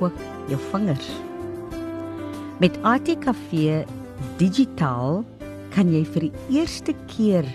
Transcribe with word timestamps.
ook 0.00 0.14
jou 0.50 0.60
vingers. 0.70 1.08
Met 2.58 2.78
ATKV 2.82 3.84
digitaal 4.40 5.24
kan 5.74 5.92
jy 5.92 6.02
vir 6.14 6.28
die 6.28 6.58
eerste 6.58 6.94
keer 7.10 7.46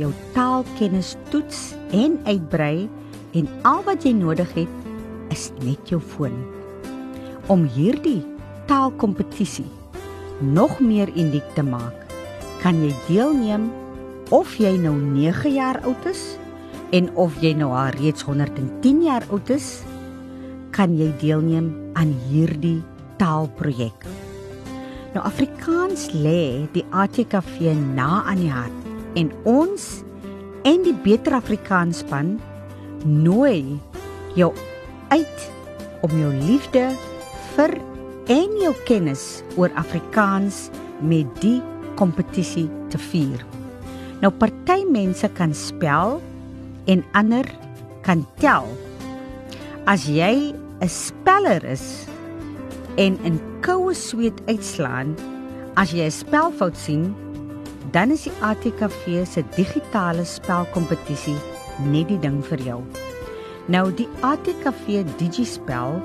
jou 0.00 0.12
taalkennis 0.34 1.16
toets 1.32 1.74
en 1.96 2.16
uitbrei 2.24 2.88
en 3.36 3.48
al 3.68 3.82
wat 3.84 4.06
jy 4.06 4.14
nodig 4.16 4.48
het 4.56 4.88
is 5.34 5.50
net 5.64 5.92
jou 5.92 6.00
foon. 6.00 6.34
Om 7.52 7.66
hierdie 7.76 8.22
taalkompetisie 8.70 9.68
nog 10.40 10.78
meer 10.80 11.10
uniek 11.18 11.46
te 11.54 11.62
maak, 11.66 12.06
kan 12.62 12.80
jy 12.80 12.94
deelneem 13.08 13.68
of 14.32 14.54
jy 14.60 14.72
nou 14.80 14.94
9 14.96 15.52
jaar 15.52 15.80
oud 15.84 16.06
is 16.08 16.22
en 16.96 17.10
of 17.18 17.36
jy 17.42 17.52
nou 17.58 17.70
al 17.76 17.92
reeds 17.98 18.24
110 18.26 19.02
jaar 19.04 19.26
oud 19.30 19.50
is, 19.52 19.80
kan 20.74 20.96
jy 20.98 21.10
deelneem 21.20 21.70
aan 21.98 22.12
hierdie 22.28 22.80
taalprojek. 23.20 24.06
Nou 25.14 25.24
Afrikaans 25.26 26.08
lê 26.14 26.66
die 26.74 26.84
ATKV 26.94 27.72
na 27.96 28.22
aan 28.30 28.44
die 28.44 28.52
hart 28.52 29.18
en 29.18 29.32
ons 29.48 30.04
en 30.68 30.82
die 30.86 30.94
Beter 31.04 31.34
Afrikaans 31.40 32.04
span 32.04 32.36
nooi 33.04 33.80
jou 34.38 34.52
uit 35.10 35.46
om 36.06 36.12
jou 36.14 36.30
liefde 36.46 36.84
vir 37.56 37.74
en 38.30 38.58
jou 38.62 38.72
kennis 38.86 39.42
oor 39.58 39.72
Afrikaans 39.80 40.68
met 41.02 41.26
die 41.42 41.58
kompetisie 41.98 42.68
te 42.92 43.00
vier. 43.10 43.42
Nou 44.20 44.30
party 44.30 44.84
mense 44.86 45.26
kan 45.34 45.54
spel 45.56 46.20
en 46.90 47.02
ander 47.18 47.48
kan 48.06 48.22
tel. 48.40 48.68
As 49.88 50.06
jy 50.06 50.52
'n 50.80 50.88
speller 50.88 51.64
is 51.64 52.06
en 52.96 53.18
in 53.22 53.40
koue 53.60 53.94
sweet 53.94 54.40
uitslaan 54.48 55.14
as 55.76 55.92
jy 55.92 56.08
'n 56.08 56.10
spelfout 56.10 56.76
sien, 56.76 57.14
dan 57.92 58.10
is 58.10 58.24
die 58.24 58.36
ATKV 58.40 59.26
se 59.26 59.44
digitale 59.56 60.24
spelkompetisie 60.24 61.36
net 61.84 62.08
die 62.08 62.18
ding 62.18 62.40
vir 62.44 62.60
jou. 62.64 62.80
Nou 63.68 63.92
die 63.92 64.08
ATKV 64.20 65.04
Digispel 65.20 66.00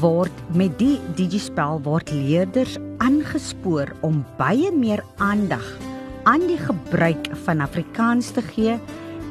word 0.00 0.32
met 0.52 0.78
die 0.78 1.00
Digispel 1.16 1.80
word 1.82 2.12
leerders 2.12 2.76
aangespoor 2.98 3.88
om 4.00 4.24
baie 4.36 4.70
meer 4.72 5.02
aandag 5.16 5.64
aan 6.28 6.44
die 6.46 6.60
gebruik 6.60 7.30
van 7.46 7.60
Afrikaans 7.64 8.30
te 8.36 8.42
gee 8.42 8.76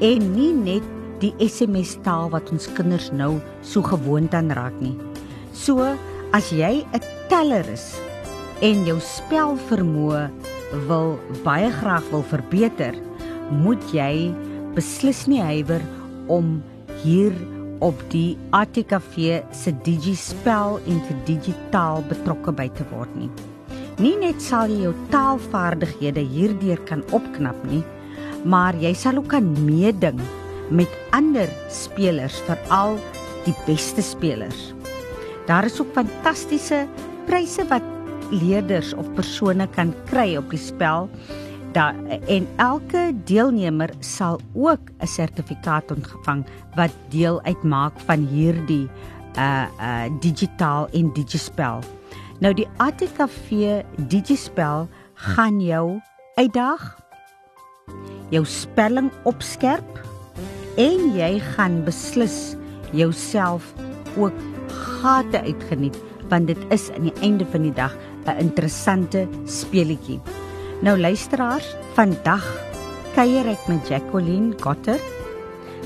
en 0.01 0.31
nie 0.33 0.53
net 0.53 0.96
die 1.21 1.33
SMS 1.41 1.95
taal 2.05 2.29
wat 2.33 2.51
ons 2.53 2.67
kinders 2.77 3.09
nou 3.11 3.37
so 3.65 3.81
gewoond 3.85 4.33
aan 4.37 4.51
raak 4.53 4.75
nie. 4.81 4.95
So 5.53 5.81
as 6.33 6.51
jy 6.51 6.85
'n 6.93 7.01
teller 7.29 7.65
is 7.73 7.97
en 8.61 8.85
jou 8.85 8.99
spelvermoë 8.99 10.29
wil 10.87 11.19
baie 11.43 11.69
graag 11.71 12.03
wil 12.11 12.23
verbeter, 12.23 12.93
moet 13.51 13.81
jy 13.93 14.33
beslis 14.75 15.27
nie 15.27 15.41
huiwer 15.41 15.81
om 16.27 16.61
hier 17.03 17.33
op 17.79 17.97
die 18.09 18.37
ATKV 18.51 19.43
se 19.53 19.71
digispel 19.85 20.79
en 20.87 21.01
te 21.07 21.15
digitaal 21.25 22.03
betrokke 22.09 22.51
by 22.51 22.67
te 22.77 22.85
word 22.91 23.13
nie. 23.15 23.29
Nie 23.97 24.15
net 24.17 24.41
sal 24.41 24.69
jy 24.69 24.83
jou 24.87 24.95
taalvaardighede 25.09 26.21
hierdeur 26.21 26.81
kan 26.89 27.03
opknap 27.11 27.57
nie, 27.69 27.83
maar 28.45 28.75
jy 28.75 28.93
sal 28.93 29.17
ook 29.17 29.31
kan 29.33 29.47
meeding 29.65 30.19
met 30.69 30.91
ander 31.15 31.49
spelers, 31.71 32.39
veral 32.47 32.97
die 33.45 33.55
beste 33.65 34.01
spelers. 34.01 34.73
Daar 35.47 35.65
is 35.65 35.79
ook 35.81 35.93
fantastiese 35.95 36.85
pryse 37.25 37.63
wat 37.69 37.83
leerders 38.31 38.93
of 38.93 39.07
persone 39.15 39.67
kan 39.75 39.93
kry 40.09 40.35
op 40.35 40.49
die 40.51 40.59
spel. 40.59 41.07
Da 41.75 41.93
en 42.27 42.47
elke 42.57 43.11
deelnemer 43.27 43.91
sal 43.99 44.39
ook 44.53 44.91
'n 44.99 45.07
sertifikaat 45.07 45.91
ontvang 45.91 46.45
wat 46.75 46.91
deel 47.09 47.41
uitmaak 47.43 47.99
van 47.99 48.27
hierdie 48.27 48.89
uh 49.37 49.67
uh 49.79 50.05
digitaal 50.19 50.87
en 50.91 51.13
digispel. 51.13 51.79
Nou 52.39 52.53
die 52.53 52.67
ATKV 52.77 53.81
digispel 54.07 54.87
gaan 55.13 55.61
jou 55.61 56.01
uitdaag 56.35 56.97
jou 58.29 58.45
spelling 58.45 59.11
opskerp 59.23 60.06
en 60.77 61.09
jy 61.17 61.39
gaan 61.55 61.81
beslis 61.85 62.55
jouself 62.93 63.73
ook 64.17 64.33
gate 65.01 65.41
uitgeniet 65.41 65.97
want 66.29 66.47
dit 66.47 66.59
is 66.75 66.89
aan 66.95 67.07
die 67.07 67.17
einde 67.25 67.45
van 67.51 67.63
die 67.65 67.73
dag 67.73 67.95
'n 68.27 68.39
interessante 68.43 69.27
speletjie. 69.45 70.19
Nou 70.83 70.99
luisteraars, 70.99 71.75
vandag 71.95 72.43
kuier 73.15 73.47
ek 73.47 73.67
met 73.67 73.87
Jacqueline 73.87 74.53
Gotter. 74.59 74.99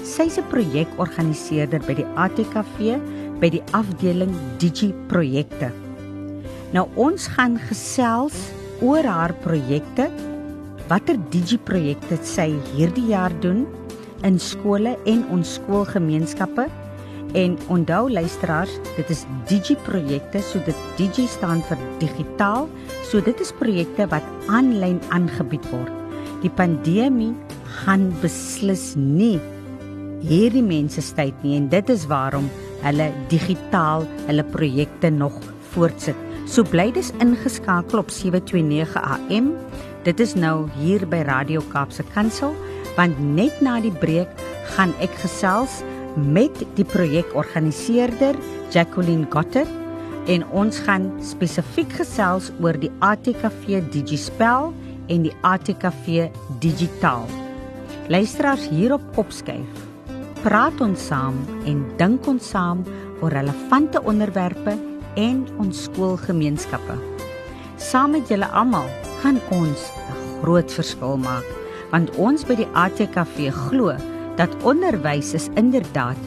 Sy's 0.04 0.38
'n 0.38 0.50
projekorganiseerder 0.50 1.80
by 1.86 1.94
die 1.94 2.10
ATKV 2.16 2.98
by 3.40 3.50
die 3.50 3.64
afdeling 3.72 4.34
Digi 4.58 4.94
projekte. 5.08 5.72
Nou 6.74 6.88
ons 6.96 7.28
gaan 7.28 7.60
gesels 7.70 8.52
oor 8.82 9.04
haar 9.04 9.34
projekte. 9.34 10.10
Watter 10.88 11.18
Digi 11.30 11.58
projekte 11.58 12.18
sy 12.24 12.54
hierdie 12.76 13.08
jaar 13.08 13.34
doen 13.40 13.68
in 14.28 14.40
skole 14.40 14.98
en 15.10 15.26
ons 15.34 15.58
skoolgemeenskappe 15.58 16.70
En 17.34 17.58
onthou 17.68 18.12
luisteraars, 18.12 18.72
dit 18.96 19.10
is 19.10 19.24
Digi 19.48 19.78
projekte, 19.86 20.42
so 20.44 20.60
dit 20.66 20.76
Digi 21.00 21.28
staan 21.32 21.62
vir 21.70 21.80
digitaal, 22.02 22.68
so 23.08 23.24
dit 23.24 23.40
is 23.40 23.54
projekte 23.56 24.08
wat 24.12 24.26
aanlyn 24.52 25.00
aangebied 25.16 25.64
word. 25.72 25.94
Die 26.44 26.52
pandemie 26.52 27.32
gaan 27.86 28.10
beslis 28.20 28.92
nie 29.00 29.38
hierdie 30.28 30.66
mense 30.66 31.02
tyd 31.16 31.38
nie 31.46 31.56
en 31.58 31.70
dit 31.72 31.88
is 31.90 32.04
waarom 32.12 32.50
hulle 32.84 33.08
digitaal 33.32 34.04
hulle 34.28 34.46
projekte 34.52 35.10
nog 35.14 35.38
voortsit. 35.72 36.18
So 36.52 36.68
bly 36.68 36.90
dis 36.92 37.14
ingeskakel 37.24 38.02
op 38.04 38.12
729 38.12 38.98
AM. 39.00 39.54
Dit 40.04 40.20
is 40.20 40.36
nou 40.36 40.68
hier 40.82 41.08
by 41.08 41.24
Radio 41.30 41.64
Kaapse 41.72 42.04
Kansel, 42.12 42.58
want 42.98 43.20
net 43.20 43.62
na 43.62 43.80
die 43.84 43.94
breek 44.04 44.30
gaan 44.76 44.94
ek 45.04 45.14
gesels 45.24 45.82
met 46.16 46.64
die 46.78 46.86
projekorganiseerder 46.88 48.38
Jacqueline 48.74 49.28
Gotter 49.32 49.68
en 50.32 50.44
ons 50.54 50.80
gaan 50.86 51.08
spesifiek 51.26 51.92
gesels 52.02 52.52
oor 52.62 52.78
die 52.78 52.92
ATKV 53.04 53.82
Digispel 53.94 54.72
en 55.12 55.26
die 55.26 55.34
ATKV 55.48 56.30
Digitaal. 56.64 57.26
Luisteraars 58.12 58.68
hier 58.70 58.94
op 58.96 59.04
Kopskyf. 59.16 59.88
Praat 60.42 60.82
ons 60.82 61.08
saam 61.12 61.38
en 61.70 61.84
dink 62.00 62.28
ons 62.28 62.52
saam 62.54 62.84
oor 63.22 63.34
relevante 63.34 64.02
onderwerpe 64.02 64.76
en 65.20 65.46
ons 65.62 65.86
skoolgemeenskappe. 65.88 66.98
Saam 67.82 68.16
met 68.18 68.30
julle 68.30 68.50
almal 68.52 68.90
kan 69.22 69.40
ons 69.52 69.90
'n 69.92 70.42
groot 70.42 70.72
verskil 70.72 71.18
maak 71.18 71.61
want 71.92 72.12
ons 72.20 72.46
by 72.48 72.58
die 72.60 72.70
ATKV 72.74 73.52
glo 73.68 73.96
dat 74.40 74.54
onderwys 74.68 75.34
is 75.38 75.50
inderdaad 75.60 76.20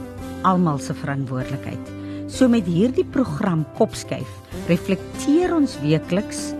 almal 0.44 0.78
se 0.78 0.94
verantwoordelikheid. 0.94 1.92
So 2.28 2.48
met 2.48 2.68
hierdie 2.68 3.06
program 3.14 3.64
Kopskyf 3.78 4.28
reflekteer 4.68 5.54
ons 5.56 5.76
weekliks 5.82 6.52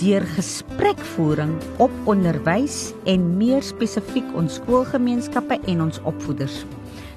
deur 0.00 0.24
gesprekvoering 0.36 1.54
op 1.80 1.92
onderwys 2.10 2.92
en 3.08 3.24
meer 3.40 3.64
spesifiek 3.64 4.28
ons 4.36 4.60
skoolgemeenskappe 4.60 5.60
en 5.72 5.84
ons 5.88 6.00
opvoeders. 6.08 6.62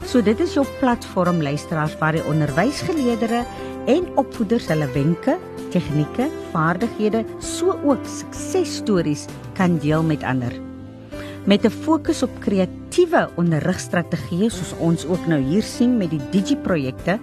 So 0.07 0.23
dit 0.23 0.39
is 0.43 0.55
jou 0.55 0.65
platform 0.79 1.41
luisteraars 1.43 1.95
waar 1.99 2.15
die 2.15 2.25
onderwysgeleerders 2.27 3.61
en 3.91 4.07
opvoeders 4.19 4.69
hulle 4.71 4.87
wenke, 4.95 5.37
tegnieke, 5.75 6.29
vaardighede, 6.55 7.25
so 7.43 7.75
ook 7.83 8.05
suksesstories 8.07 9.27
kan 9.59 9.79
deel 9.83 10.05
met 10.07 10.23
ander. 10.23 10.72
Met 11.45 11.65
'n 11.65 11.69
fokus 11.69 12.23
op 12.23 12.29
kreatiewe 12.39 13.29
onderrigstrategieë 13.35 14.49
soos 14.49 14.73
ons 14.79 15.05
ook 15.05 15.27
nou 15.27 15.41
hier 15.41 15.63
sien 15.63 15.97
met 15.97 16.09
die 16.09 16.21
Digi-projekte 16.31 17.19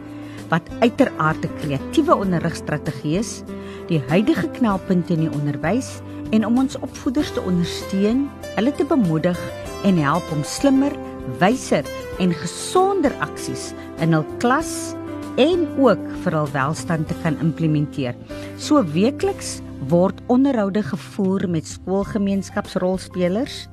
wat 0.48 0.62
uiteraard 0.80 1.44
'n 1.44 1.56
kreatiewe 1.60 2.14
onderrigstrategie 2.14 3.18
is, 3.18 3.42
die 3.86 4.02
huidige 4.08 4.48
knelpunte 4.48 5.12
in 5.12 5.20
die 5.20 5.32
onderwys 5.32 6.00
en 6.30 6.46
om 6.46 6.58
ons 6.58 6.78
opvoeders 6.78 7.32
te 7.32 7.40
ondersteun, 7.40 8.30
hulle 8.54 8.74
te 8.74 8.84
bemoedig 8.84 9.40
en 9.84 9.96
help 9.96 10.22
om 10.32 10.44
slimmer, 10.44 10.92
wyser 11.38 11.84
en 12.18 12.32
gesonder 12.32 13.12
aksies 13.20 13.72
in 13.98 14.12
hul 14.12 14.26
klas 14.38 14.94
en 15.36 15.68
ook 15.78 16.10
vir 16.22 16.32
hul 16.32 16.48
welstand 16.52 17.08
te 17.08 17.14
kan 17.22 17.36
implementeer. 17.40 18.14
So 18.56 18.84
weekliks 18.84 19.60
word 19.88 20.20
onderhoude 20.26 20.82
gevoer 20.82 21.48
met 21.48 21.66
skoolgemeenskapsrolspelers, 21.66 23.68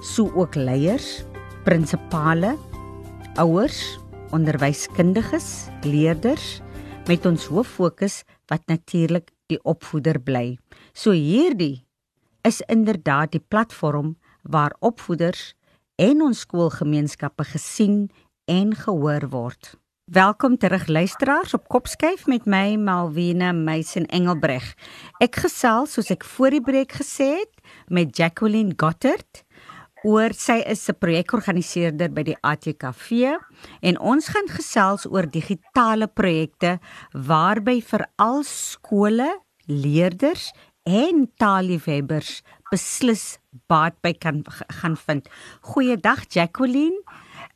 so 0.00 0.30
ook 0.34 0.54
leiers, 0.54 1.24
prinsipale, 1.64 2.56
ouers, 3.40 3.98
onderwyskundiges, 4.34 5.68
leerders 5.82 6.60
met 7.06 7.26
ons 7.26 7.46
hoof 7.50 7.68
fokus 7.78 8.22
wat 8.50 8.66
natuurlik 8.66 9.30
die 9.50 9.58
opvoeder 9.62 10.18
bly. 10.18 10.56
So 10.92 11.14
hierdie 11.14 11.86
is 12.46 12.60
inderdaad 12.66 13.32
die 13.34 13.42
platform 13.42 14.16
waar 14.42 14.74
opvoeders 14.80 15.54
en 15.96 16.22
ons 16.22 16.44
skoolgemeenskappe 16.44 17.46
gesien 17.54 18.06
en 18.50 18.74
gehoor 18.74 19.28
word. 19.30 19.74
Welkom 20.06 20.54
terug 20.58 20.86
luisteraars 20.86 21.54
op 21.54 21.68
Kopskyf 21.68 22.26
met 22.30 22.44
my 22.46 22.76
Malwena 22.78 23.50
Meisen 23.52 24.06
Engelbreg. 24.06 24.68
Ek 25.18 25.40
gesels 25.42 25.96
soos 25.96 26.12
ek 26.14 26.22
voor 26.36 26.54
die 26.54 26.62
breek 26.62 26.94
gesê 27.00 27.32
het 27.40 27.64
met 27.90 28.14
Jacqueline 28.14 28.76
Gottert 28.78 29.42
oor 30.06 30.30
sy 30.38 30.60
is 30.70 30.86
'n 30.88 30.98
projekorganiseerder 31.02 32.12
by 32.14 32.22
die 32.22 32.38
ATKV 32.42 33.34
en 33.82 33.98
ons 33.98 34.28
gaan 34.28 34.48
gesels 34.48 35.06
oor 35.10 35.26
digitale 35.26 36.06
projekte 36.06 36.78
waarby 37.12 37.80
veral 37.82 38.44
skole, 38.44 39.30
leerders 39.66 40.52
en 40.86 41.26
taalliefhebbers 41.42 42.42
beslis 42.70 43.38
baat 43.66 43.98
by 44.02 44.12
kan 44.14 44.44
gaan 44.80 44.96
vind. 44.96 45.28
Goeiedag 45.60 46.26
Jacqueline. 46.30 47.02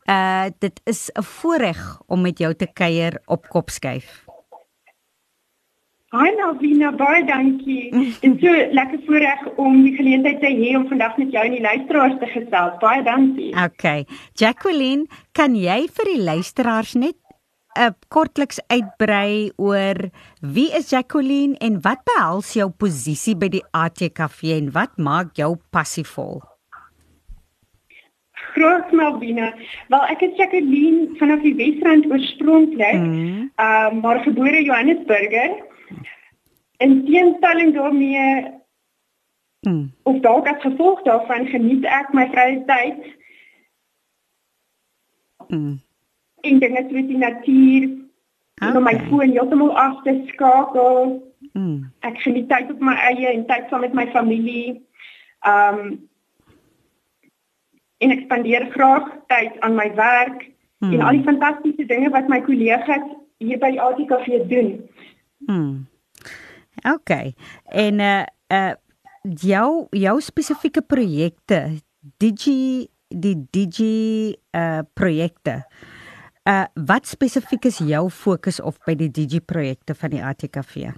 Uh 0.08 0.50
dit 0.58 0.80
is 0.86 1.10
'n 1.14 1.22
voorreg 1.22 2.00
om 2.06 2.20
met 2.20 2.38
jou 2.38 2.54
te 2.54 2.66
kuier 2.66 3.22
op 3.26 3.48
Kopskyf. 3.48 4.29
Hi 6.10 6.26
Navina, 6.34 6.88
baie 6.98 7.20
dankie. 7.22 7.92
Dit 7.94 8.24
is 8.26 8.40
so 8.42 8.54
lekker 8.78 8.98
voorreg 9.06 9.44
om 9.62 9.76
die 9.84 9.92
geleentheid 9.94 10.40
te 10.42 10.48
hê 10.50 10.72
om 10.74 10.88
vandag 10.90 11.14
met 11.22 11.30
jou 11.30 11.44
en 11.46 11.54
die 11.54 11.62
luisteraars 11.62 12.16
te 12.18 12.30
gesels. 12.32 12.80
Baie 12.82 13.04
dankie. 13.06 13.52
Okay. 13.54 14.02
Jacqueline, 14.34 15.06
kan 15.38 15.54
jy 15.54 15.84
vir 15.86 16.10
die 16.10 16.18
luisteraars 16.26 16.96
net 16.98 17.14
'n 17.78 17.86
uh, 17.86 17.94
kortliks 18.10 18.58
uitbrei 18.66 19.54
oor 19.54 20.10
wie 20.42 20.74
is 20.74 20.90
Jacqueline 20.90 21.54
en 21.62 21.78
wat 21.86 22.02
behels 22.02 22.56
jou 22.58 22.66
posisie 22.74 23.38
by 23.38 23.46
die 23.46 23.62
ATKV 23.70 24.58
en 24.58 24.74
wat 24.74 24.98
maak 24.98 25.38
jou 25.38 25.54
passievol? 25.70 26.42
Groot 28.50 28.90
Malvina. 28.90 29.54
Wel 29.94 30.10
ek 30.10 30.26
is 30.26 30.34
Jacqueline 30.42 31.14
vanaf 31.22 31.46
die 31.46 31.54
Wesrand 31.54 32.10
oorspronklik. 32.10 32.98
Ehm 32.98 33.14
mm. 33.14 33.50
uh, 33.62 34.02
maar 34.02 34.26
gebore 34.26 34.58
Johannesburger. 34.58 35.69
In 36.80 37.04
teenstelling 37.04 37.74
daarmee 37.74 38.50
mm. 39.68 39.86
of 40.02 40.20
dalk 40.24 40.48
as 40.48 40.62
gevolg 40.64 41.02
daarvan 41.04 41.46
geniet 41.52 41.84
ek 41.84 42.12
my 42.16 42.26
vrye 42.32 42.60
tyd. 42.68 43.00
Mm. 45.48 45.80
En 46.40 46.58
dinge 46.58 46.84
soos 46.88 47.08
die 47.12 47.20
natuur. 47.20 47.88
Okay. 48.60 48.76
om 48.76 48.84
my 48.84 48.96
foon 49.08 49.32
heeltemal 49.32 49.76
af 49.78 50.02
te 50.04 50.12
skakel. 50.32 51.16
Mm. 51.52 51.92
Ek 52.04 52.20
geniet 52.24 52.48
tyd 52.48 52.72
op 52.72 52.80
my 52.84 52.96
eie 53.08 53.28
en 53.32 53.46
tyd 53.48 53.68
saam 53.68 53.84
met 53.86 53.96
my 53.96 54.08
familie. 54.16 54.80
Ehm 55.40 55.84
um, 55.84 55.98
en 58.00 58.14
ek 58.14 58.24
spandeer 58.24 58.64
graag 58.72 59.08
tyd 59.28 59.56
aan 59.60 59.76
my 59.76 59.90
werk 59.96 60.46
hmm. 60.80 60.92
en 60.94 61.02
al 61.04 61.18
die 61.18 61.26
fantastiese 61.26 61.84
dinge 61.88 62.08
wat 62.14 62.30
my 62.32 62.40
kollegas 62.46 63.04
hier 63.40 63.60
by 63.60 63.74
ATKV 63.76 64.46
doen. 64.48 64.70
Hmm. 65.48 65.74
OK. 66.84 67.10
En 67.72 68.00
uh 68.00 68.24
uh 68.52 68.72
jou 69.22 69.86
jou 69.90 70.20
spesifieke 70.20 70.82
projekte, 70.82 71.80
Digi 72.18 72.88
die 73.08 73.36
Digi 73.50 74.36
uh 74.56 74.80
projekte. 74.94 75.62
Uh 76.48 76.64
wat 76.74 77.06
spesifiek 77.06 77.64
is 77.64 77.78
jou 77.78 78.08
fokus 78.10 78.60
op 78.60 78.80
by 78.86 78.94
die 78.94 79.10
Digi 79.10 79.40
projekte 79.40 79.94
van 79.94 80.10
die 80.10 80.24
ATKV? 80.24 80.90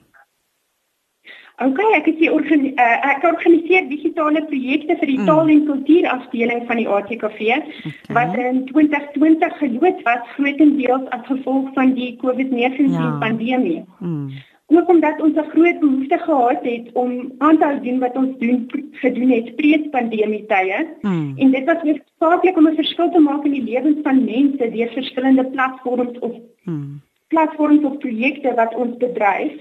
Okay, 1.63 1.89
ek 1.95 2.07
is 2.11 2.17
die 2.19 2.31
organ 2.33 2.65
uh, 2.65 2.95
ek 3.13 3.25
organiseer 3.29 3.85
digitale 3.91 4.41
projekte 4.49 4.97
vir 4.99 5.11
die 5.11 5.19
mm. 5.21 5.27
taal 5.29 5.51
en 5.53 5.61
kultuur 5.69 6.09
afdeling 6.11 6.63
van 6.67 6.81
die 6.81 6.87
ATKV 6.89 7.43
okay. 7.53 8.15
wat 8.17 8.33
in 8.41 8.63
2020 8.71 9.59
geloods 9.61 10.07
was 10.09 10.25
grootendeels 10.39 11.05
as 11.15 11.23
gevolg 11.29 11.69
van 11.77 11.93
die 11.99 12.15
COVID-19 12.25 12.97
ja. 12.97 13.11
pandemie. 13.23 13.83
Mm. 14.01 14.41
Ook 14.67 14.89
omdat 14.89 15.21
ons 15.21 15.37
'n 15.37 15.51
groot 15.51 15.79
behoefte 15.81 16.19
gehad 16.19 16.63
het 16.63 16.93
om 16.93 17.33
aan 17.39 17.59
te 17.59 17.65
hou 17.65 17.81
doen 17.81 17.99
wat 17.99 18.17
ons 18.17 18.39
doen 18.39 18.71
gedoen 18.93 19.31
het 19.31 19.57
pre-pandemie 19.57 20.47
tye. 20.47 20.87
Mm. 21.01 21.33
En 21.37 21.51
dit 21.51 21.65
was 21.65 21.83
hoofsaaklik 21.83 22.57
om 22.57 22.69
'n 22.69 22.75
verskil 22.75 23.11
te 23.11 23.19
maak 23.19 23.45
in 23.45 23.53
die 23.53 23.65
lewens 23.65 23.99
van 24.03 24.25
mense 24.25 24.71
deur 24.71 24.89
verskillende 24.89 25.45
platforms 25.45 26.19
of 26.19 26.33
mm. 26.65 27.01
platforms 27.29 27.85
of 27.85 27.99
projekte 27.99 28.55
wat 28.55 28.75
ons 28.75 28.97
bedryf 28.97 29.53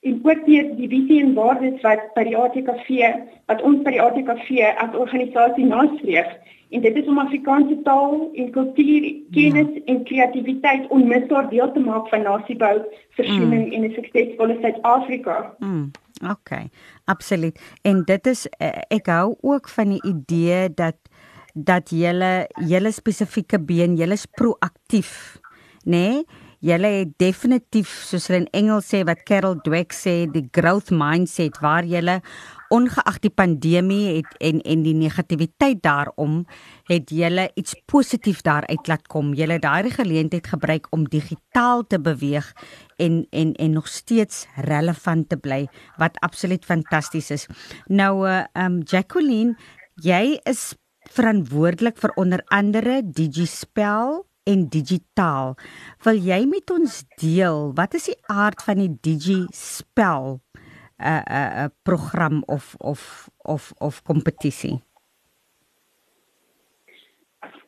en 0.00 0.20
ook 0.22 0.46
deur 0.46 0.70
die 0.76 0.88
visie 0.88 1.20
en 1.22 1.34
waardes 1.34 1.80
wat 1.82 2.06
by 2.14 2.24
die 2.28 2.36
ATKV 2.36 3.10
wat 3.52 3.62
ons 3.62 3.82
by 3.84 3.96
die 3.96 4.02
ATKV 4.02 4.70
as 4.84 4.96
organisasie 4.96 5.66
nastreef 5.66 6.30
en 6.70 6.82
dit 6.84 6.96
is 6.96 7.08
om 7.10 7.18
Afrikaanse 7.18 7.76
taal 7.86 8.28
en 8.34 8.50
kultuur 8.54 9.06
kennis 9.34 9.72
ja. 9.74 9.82
en 9.92 10.04
kreatiwiteit 10.04 10.86
onmisbaar 10.94 11.48
deel 11.50 11.72
te 11.74 11.82
maak 11.82 12.08
van 12.12 12.22
nasiebou, 12.26 12.76
versoening 13.18 13.66
mm. 13.66 13.72
en 13.74 13.88
'n 13.88 13.94
suksesvolle 13.96 14.56
Suid-Afrika. 14.60 15.54
Mm. 15.58 15.90
OK, 16.30 16.50
absoluut. 17.04 17.60
En 17.82 18.04
dit 18.04 18.26
is 18.26 18.46
eh, 18.58 18.82
ek 18.88 19.06
hou 19.06 19.34
ook 19.40 19.68
van 19.68 19.96
die 19.96 20.02
idee 20.06 20.74
dat 20.74 20.96
dat 21.54 21.90
julle 21.90 22.46
julle 22.68 22.90
spesifieke 22.92 23.58
been, 23.60 23.96
julle 23.96 24.14
is 24.14 24.26
proaktief, 24.26 25.40
nê? 25.84 25.90
Nee? 25.90 26.24
Julle 26.60 26.88
het 26.92 27.12
definitief 27.16 27.88
soos 28.04 28.26
hulle 28.28 28.42
in 28.42 28.50
Engels 28.58 28.90
sê 28.92 28.98
wat 29.08 29.22
Carol 29.24 29.54
Dweck 29.64 29.94
sê, 29.96 30.26
die 30.28 30.44
growth 30.52 30.90
mindset 30.92 31.56
waar 31.64 31.86
julle 31.88 32.18
ongeag 32.70 33.16
die 33.24 33.32
pandemie 33.32 34.18
het 34.18 34.36
en 34.44 34.60
en 34.68 34.84
die 34.84 34.94
negativiteit 34.94 35.80
daarom 35.82 36.42
het 36.90 37.08
julle 37.16 37.48
iets 37.56 37.78
positief 37.88 38.44
daaruit 38.44 38.92
laat 38.92 39.08
kom. 39.08 39.32
Julle 39.32 39.56
het 39.56 39.64
daai 39.64 39.88
geleentheid 39.96 40.52
gebruik 40.52 40.92
om 40.92 41.08
digitaal 41.08 41.86
te 41.88 41.96
beweeg 41.96 42.52
en 43.00 43.24
en 43.32 43.56
en 43.56 43.72
nog 43.72 43.88
steeds 43.88 44.44
relevant 44.68 45.28
te 45.32 45.40
bly 45.40 45.64
wat 45.96 46.20
absoluut 46.20 46.64
fantasties 46.64 47.30
is. 47.30 47.48
Nou 47.88 48.28
uh 48.28 48.44
um 48.52 48.82
Jacqueline, 48.84 49.56
jy 49.96 50.36
is 50.44 50.74
verantwoordelik 51.08 51.96
vir 51.96 52.12
onder 52.20 52.44
andere 52.52 53.00
DigiSpell 53.02 54.28
en 54.48 54.68
digitaal. 54.68 55.56
Wil 56.04 56.20
jy 56.24 56.44
met 56.48 56.70
ons 56.70 57.02
deel 57.20 57.72
wat 57.74 57.94
is 57.94 58.10
die 58.10 58.18
aard 58.26 58.62
van 58.62 58.82
die 58.82 58.92
Digi 59.00 59.46
spel 59.54 60.40
'n 61.00 61.06
uh, 61.06 61.20
'n 61.20 61.32
uh, 61.32 61.64
uh, 61.64 61.68
program 61.82 62.42
of 62.46 62.74
of 62.78 63.28
of 63.38 63.72
of 63.78 64.02
kompetisie? 64.02 64.82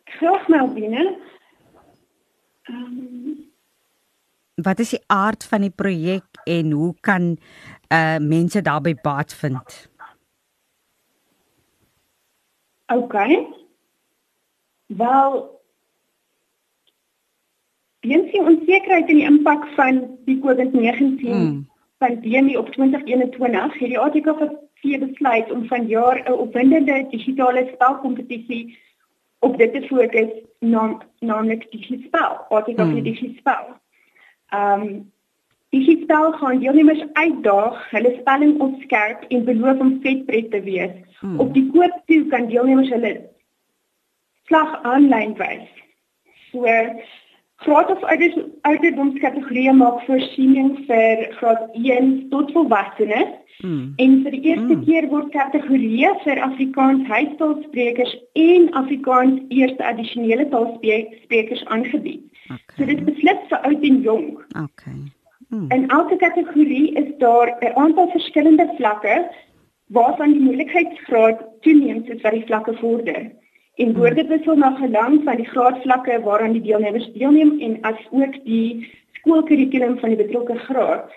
Graag 0.04 0.48
nou 0.48 0.68
binne. 0.74 1.18
Um, 2.68 3.50
wat 4.54 4.78
is 4.78 4.90
die 4.90 5.02
aard 5.06 5.44
van 5.44 5.60
die 5.60 5.72
projek 5.74 6.24
en 6.44 6.70
hoe 6.70 6.94
kan 7.00 7.36
uh 7.92 8.18
mense 8.18 8.62
daarbey 8.62 8.94
baat 8.94 9.34
vind? 9.34 9.90
OK. 12.86 13.14
Wel, 14.86 15.61
Weens 18.02 18.32
die 18.32 18.42
onsekerheid 18.42 19.08
en 19.08 19.18
die 19.20 19.26
impak 19.28 19.66
van 19.76 20.00
die 20.26 20.38
COVID-19 20.42 21.20
mm. 21.22 21.66
pandemie 22.02 22.58
op 22.58 22.72
2021, 22.74 23.78
het 23.78 23.88
die 23.88 23.98
ATKV 23.98 24.98
besluit 25.04 25.52
om 25.54 25.66
vanjaar 25.70 26.22
'n 26.24 26.32
opwindende 26.32 27.06
digitale 27.10 27.70
spelkompetisie 27.74 28.78
op 29.38 29.58
dit 29.58 29.72
te 29.72 29.82
fokus, 29.86 30.30
naam, 30.58 31.00
naamlik 31.18 31.70
Digispel, 31.70 32.32
ATKV 32.48 32.92
mm. 32.92 33.02
Digispel. 33.02 33.64
Um 34.54 35.12
Digispel 35.68 36.32
gaan 36.32 36.58
deelnemers 36.58 37.04
uitdaag, 37.12 37.90
hulle 37.90 38.16
spelling 38.20 38.60
opskerp 38.60 39.24
en 39.28 39.44
beloof 39.44 39.78
om 39.78 39.98
vetpret 40.02 40.50
te 40.50 40.60
wees. 40.62 40.90
Mm. 41.20 41.40
Op 41.40 41.54
die 41.54 41.70
koop 41.70 42.02
toe 42.06 42.26
kan 42.26 42.46
deelnemers 42.46 42.88
hulle 42.88 43.30
slag 44.44 44.82
aanlyn 44.82 45.32
wys. 45.38 45.70
So 46.50 46.66
graad 47.64 47.90
of 47.90 48.02
ouderdomskategorieë 48.10 49.72
maak 49.78 50.02
voorsiening 50.06 50.74
vir 50.88 51.28
graad 51.38 51.68
1 51.78 52.28
tot 52.30 52.52
volwassenes 52.52 53.38
Mm. 53.62 53.92
En 53.96 54.22
vir 54.24 54.34
die 54.34 54.42
eerste 54.50 54.74
mm. 54.74 54.84
keer 54.86 55.06
word 55.12 55.30
kategorieë 55.34 56.10
vir 56.24 56.40
Afrikaans 56.42 57.06
huistaalsprekers 57.06 58.14
en 58.42 58.68
Afrikaans 58.80 59.38
eerste 59.54 59.84
addisionele 59.86 60.48
taalsprekers 60.50 61.64
aangebied. 61.74 62.24
Okay. 62.48 62.76
So 62.76 62.88
dit 62.88 63.04
beslis 63.06 63.44
vir 63.52 63.68
oud 63.68 63.86
en 63.90 64.00
jonk. 64.06 64.40
Okay. 64.64 64.98
Mm. 65.52 65.68
In 65.76 65.86
elke 65.94 66.18
kategorie 66.24 66.88
is 66.98 67.12
daar 67.22 67.54
'n 67.60 67.76
aantal 67.84 68.10
verskillende 68.16 68.66
vlakke 68.78 69.16
waarvan 69.94 70.32
die 70.32 70.42
moeilikheidsgraad 70.42 71.46
toeneem 71.60 72.04
soos 72.06 72.22
wat 72.22 72.32
die 72.32 72.46
vlakke 72.50 72.74
vorder. 72.80 73.30
En 73.74 73.88
mm. 73.88 73.96
woorde 73.96 74.26
wissel 74.26 74.56
na 74.56 74.70
gelang 74.76 75.20
van 75.24 75.36
die 75.36 75.48
graadvlakke 75.48 76.20
waaraan 76.20 76.52
die 76.52 76.62
deelnemers 76.62 77.12
deelneem 77.12 77.60
en 77.60 77.78
as 77.80 78.00
ook 78.10 78.34
die 78.44 78.90
skoolkurrikulum 79.12 79.98
van 79.98 80.08
die 80.08 80.24
betrokke 80.24 80.58
graad. 80.58 81.12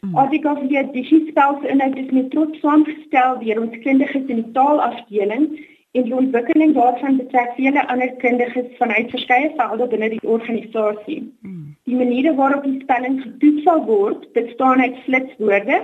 Mm. 0.00 0.16
Artikel 0.16 0.56
4 0.56 0.92
die 0.92 1.04
spel 1.28 1.58
se 1.60 1.68
inhoud 1.68 1.96
is 1.96 2.10
met 2.10 2.30
trots 2.30 2.60
saamgestel 2.60 3.38
deur 3.44 3.60
ons 3.60 3.78
kundiges 3.84 4.26
in 4.26 4.42
die 4.42 4.50
taalafdeling 4.56 5.46
en 5.92 6.06
die 6.06 6.14
ontwikkeling 6.14 6.74
daarvan 6.74 7.16
betrek 7.18 7.54
vele 7.56 7.86
ander 7.86 8.12
kundiges 8.22 8.68
vanuit 8.78 9.10
verskeie 9.10 9.50
velde 9.56 9.88
binne 9.94 10.08
die 10.14 10.22
organisasie. 10.22 11.20
Mm. 11.40 11.74
Die 11.84 11.96
maniere 11.96 12.34
waarop 12.34 12.64
die 12.64 12.80
spelling 12.82 13.22
getoets 13.22 13.66
sal 13.66 13.84
word, 13.86 14.26
bestaan 14.32 14.80
uit 14.80 14.98
flitswoorde 15.06 15.82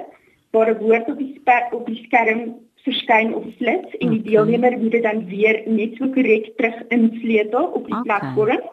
waar 0.50 0.70
'n 0.70 0.78
woord 0.82 1.08
op 1.10 1.18
die 1.18 1.34
skerm 1.40 1.74
op 1.78 1.86
die 1.86 2.02
skerm 2.04 2.54
verskyn 2.86 3.34
of 3.34 3.44
flits 3.58 3.98
en 3.98 4.14
die 4.14 4.22
deelnemer 4.22 4.78
moet 4.78 4.94
dit 4.96 5.04
dan 5.06 5.24
weer 5.30 5.62
net 5.66 5.98
so 5.98 6.08
korrek 6.14 6.48
terug 6.58 6.78
insleutel 6.94 7.68
op 7.78 7.86
die 7.86 7.98
okay. 7.98 8.06
platform. 8.10 8.64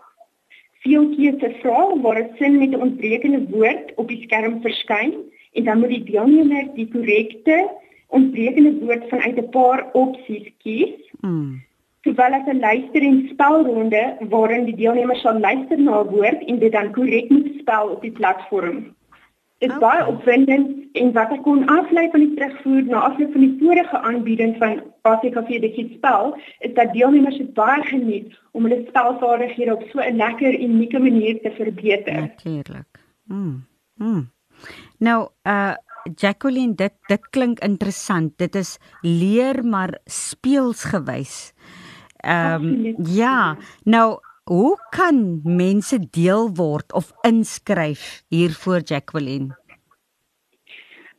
Veel 0.86 1.06
keuse 1.16 1.52
vra 1.62 1.84
waar 2.06 2.20
'n 2.22 2.34
sin 2.40 2.58
met 2.62 2.72
'n 2.72 2.86
ontbrekende 2.88 3.42
woord 3.56 3.94
op 3.96 4.08
die 4.08 4.22
skerm 4.26 4.62
verskyn 4.62 5.14
en 5.54 5.64
dan 5.64 5.80
moet 5.80 5.94
die 5.96 6.04
deelnemer 6.12 6.70
die 6.76 6.90
korrekte 6.96 7.58
ontbrekende 8.08 8.74
woord 8.86 9.10
vanuit 9.10 9.38
'n 9.38 9.50
paar 9.50 9.90
opsies 9.94 10.48
kies. 10.64 10.96
Mm. 11.22 11.62
Terwyl 12.02 12.34
as 12.40 12.48
'n 12.48 12.60
luister 12.60 13.02
en 13.02 13.30
spelronde 13.34 14.04
waarin 14.30 14.66
die 14.66 14.76
deelnemer 14.76 15.16
sal 15.16 15.40
luister 15.40 15.80
na 15.80 16.02
'n 16.02 16.10
woord 16.16 16.44
en 16.46 16.60
dit 16.60 16.72
dan 16.72 16.92
korrek 16.92 17.30
moet 17.30 17.50
spel 17.60 17.88
op 17.88 18.02
die 18.02 18.12
platform. 18.12 18.94
Dit 19.64 19.72
is 19.72 19.78
okay. 19.78 19.90
baie 19.90 20.08
opwindend 20.12 20.72
en 21.00 21.12
wat 21.16 21.30
ek 21.32 21.46
kon 21.46 21.62
aflei 21.72 22.10
van 22.12 22.20
die 22.20 22.34
terugvoer 22.36 22.82
na 22.90 23.04
afloop 23.08 23.32
van 23.32 23.44
die 23.46 23.54
vorige 23.62 24.00
aanbieding 24.10 24.58
van 24.60 24.82
ATKV 25.08 25.62
die 25.64 25.86
spel 25.94 26.34
is 26.68 26.74
dat 26.76 26.92
deelnemers 26.92 27.38
dit 27.40 27.54
baie 27.56 27.80
geniet 27.88 28.34
om 28.52 28.68
hulle 28.68 28.82
spelvaardighede 28.90 29.78
op 29.78 29.86
so 29.92 30.04
'n 30.04 30.20
lekker 30.20 30.60
unieke 30.60 31.00
manier 31.00 31.40
te 31.46 31.52
verbeter. 31.56 32.20
Natuurlik. 32.28 33.00
Mm. 33.24 33.64
Mm. 33.96 34.28
Nou 35.00 35.30
uh 35.48 35.76
Jacqueline 36.16 36.76
dit 36.76 36.94
dit 37.08 37.30
klink 37.30 37.60
interessant. 37.60 38.38
Dit 38.38 38.56
is 38.56 38.78
leer 39.02 39.64
maar 39.66 40.00
speelsgewys. 40.06 41.54
Ehm 42.18 42.64
um, 42.64 42.96
ja, 43.08 43.58
nou 43.84 44.20
hoe 44.44 44.78
kan 44.92 45.40
mense 45.44 46.00
deel 46.12 46.56
word 46.56 46.94
of 46.94 47.12
inskryf 47.22 48.24
hiervoor 48.28 48.80
Jacqueline? 48.80 49.56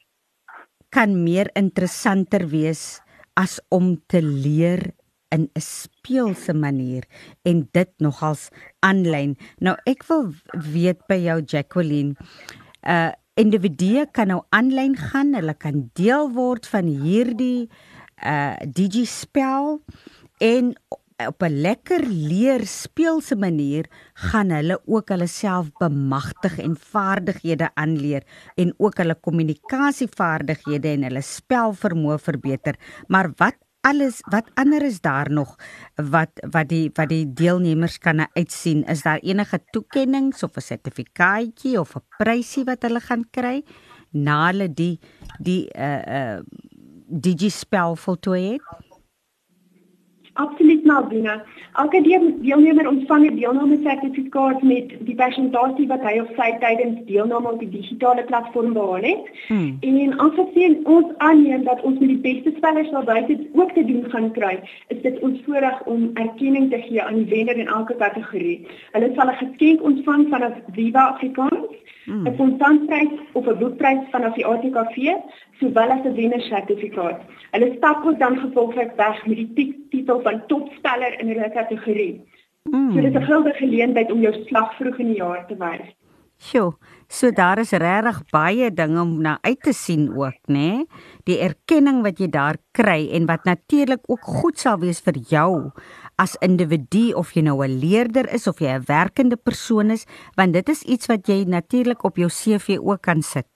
kan 0.88 1.12
meer 1.24 1.50
interessanter 1.58 2.46
wees 2.48 3.02
as 3.36 3.58
om 3.68 3.98
te 4.08 4.22
leer 4.22 4.94
in 5.30 5.48
'n 5.54 5.60
speelse 5.60 6.54
manier 6.54 7.04
en 7.42 7.68
dit 7.72 7.90
nogals 7.98 8.48
aanlyn. 8.80 9.36
Nou 9.58 9.76
ek 9.86 10.04
wil 10.08 10.34
weet 10.72 11.06
by 11.08 11.18
jou 11.28 11.40
Jacqueline, 11.42 12.16
uh 12.82 13.12
individue 13.40 14.04
kan 14.12 14.28
nou 14.28 14.42
aanlyn 14.50 14.96
gaan, 14.96 15.34
hulle 15.34 15.54
kan 15.54 15.90
deel 15.94 16.28
word 16.34 16.66
van 16.66 16.86
hierdie 16.86 17.70
uh 18.26 18.56
digispel 18.66 19.80
en 20.38 20.74
op 21.26 21.42
'n 21.42 21.60
lekker 21.60 22.06
leer 22.06 22.66
speelse 22.66 23.36
manier 23.36 23.86
gaan 24.14 24.50
hulle 24.50 24.80
ook 24.86 25.08
hulle 25.08 25.26
self 25.26 25.72
bemagtig 25.78 26.58
en 26.58 26.76
vaardighede 26.76 27.70
aanleer 27.74 28.22
en 28.54 28.74
ook 28.76 28.96
hulle 28.96 29.16
kommunikasievaardighede 29.20 30.88
en 30.88 31.02
hulle 31.02 31.22
spelvermoë 31.22 32.18
verbeter. 32.18 32.74
Maar 33.06 33.32
wat 33.36 33.56
alles 33.80 34.20
wat 34.30 34.50
ander 34.54 34.82
is 34.82 35.00
daar 35.00 35.30
nog 35.30 35.56
wat 35.94 36.30
wat 36.50 36.68
die 36.68 36.90
wat 36.94 37.08
die 37.08 37.24
deelnemers 37.32 37.98
kan 37.98 38.26
uitsien? 38.32 38.84
Is 38.84 39.02
daar 39.02 39.18
enige 39.18 39.60
toekenninge 39.70 40.42
of 40.42 40.56
'n 40.56 40.60
sertifikaatjie 40.60 41.80
of 41.80 41.96
'n 41.96 42.04
prysie 42.18 42.64
wat 42.64 42.82
hulle 42.82 43.00
gaan 43.00 43.24
kry 43.30 43.64
na 44.10 44.46
hulle 44.46 44.68
die 44.74 44.98
die 45.38 45.70
uh 45.74 46.02
uh 46.18 46.38
digispel 47.08 47.96
voltooi 47.96 48.52
het? 48.52 48.89
Absoluut 50.40 50.84
Malvina. 50.84 51.42
Elke 51.82 52.00
deelnemer 52.42 52.88
ontvang 52.88 53.24
'n 53.26 53.36
deelname 53.36 53.76
sertifikaat 53.82 54.62
met 54.62 54.88
die 55.08 55.14
persentasie 55.14 55.86
wat 55.86 56.02
hy 56.08 56.14
of 56.20 56.30
sy 56.38 56.50
tydens 56.64 56.98
deelname 57.06 57.52
op 57.52 57.58
die 57.58 57.68
digitale 57.68 58.24
platform 58.30 58.72
behaal 58.72 59.04
het. 59.10 59.24
Hmm. 59.48 59.76
En 59.80 60.18
aangesien 60.18 60.80
ons 60.84 61.12
aanneem 61.18 61.64
dat 61.64 61.82
ons 61.82 61.98
met 61.98 62.08
die 62.08 62.24
beste 62.28 62.52
spelers 62.56 62.90
daar 62.90 63.04
buite 63.04 63.38
ook 63.52 63.72
te 63.72 63.84
doen 63.84 64.04
gaan 64.10 64.32
kry, 64.32 64.54
is 64.88 65.02
dit 65.02 65.20
ons 65.20 65.40
voorreg 65.44 65.82
om 65.84 66.10
erkenning 66.14 66.70
te 66.70 66.80
gee 66.88 67.02
aan 67.02 67.20
die 67.22 67.30
wenner 67.34 67.56
in 67.56 67.66
elke 67.66 67.96
kategorie. 67.96 68.66
Hulle 68.92 69.12
sal 69.14 69.28
'n 69.28 69.40
geskenk 69.44 69.82
ontvang 69.82 70.28
van 70.28 70.52
Viva 70.72 71.02
Afrikaans, 71.12 71.68
hmm. 72.10 72.26
'n 72.26 72.36
kontantprys 72.36 73.14
of 73.32 73.46
'n 73.46 73.58
boekprys 73.58 74.02
van 74.10 74.26
die 74.34 74.46
ATKV, 74.46 74.96
sowel 75.60 75.90
as 75.96 76.04
'n 76.04 76.14
wennersertifikaat. 76.14 77.20
Hulle 77.50 77.72
stap 77.76 78.04
ook 78.06 78.18
dan 78.18 78.36
gevolglik 78.38 78.92
weg 78.96 79.26
met 79.26 79.36
die 79.36 79.86
titel 79.90 80.20
van 80.26 80.42
topsteller 80.46 81.20
in 81.20 81.28
hulle 81.28 81.50
kategorie. 81.54 82.14
Mm. 82.70 82.92
So 82.92 83.00
dit 83.00 83.14
is 83.14 83.20
'n 83.20 83.24
goue 83.30 83.52
geleentheid 83.52 84.12
om 84.12 84.20
jou 84.20 84.34
slag 84.46 84.74
vroeg 84.74 84.98
in 84.98 85.06
die 85.06 85.22
jaar 85.22 85.46
te 85.46 85.56
wys. 85.56 85.88
Sjoe, 86.40 86.72
so 87.08 87.28
daar 87.30 87.58
is 87.60 87.74
regtig 87.76 88.22
baie 88.32 88.70
dinge 88.72 89.00
om 89.02 89.18
na 89.20 89.38
uit 89.44 89.60
te 89.60 89.74
sien 89.76 90.08
ook, 90.16 90.38
né? 90.48 90.54
Nee? 90.54 90.86
Die 91.28 91.36
erkenning 91.44 92.00
wat 92.02 92.18
jy 92.18 92.30
daar 92.32 92.56
kry 92.72 93.10
en 93.12 93.26
wat 93.28 93.44
natuurlik 93.44 94.00
ook 94.08 94.24
goed 94.24 94.58
sal 94.58 94.78
wees 94.80 95.02
vir 95.04 95.18
jou 95.28 95.70
as 96.20 96.36
individu 96.44 97.10
of 97.16 97.32
jy 97.32 97.42
nou 97.46 97.64
'n 97.64 97.80
leerder 97.80 98.28
is 98.34 98.46
of 98.46 98.60
jy 98.60 98.68
'n 98.76 98.84
werkende 98.86 99.36
persoon 99.36 99.90
is, 99.90 100.06
want 100.36 100.52
dit 100.52 100.68
is 100.68 100.82
iets 100.82 101.06
wat 101.06 101.26
jy 101.26 101.44
natuurlik 101.44 102.04
op 102.04 102.16
jou 102.16 102.28
CV 102.28 102.78
ook 102.78 103.02
kan 103.02 103.22
sit. 103.22 103.48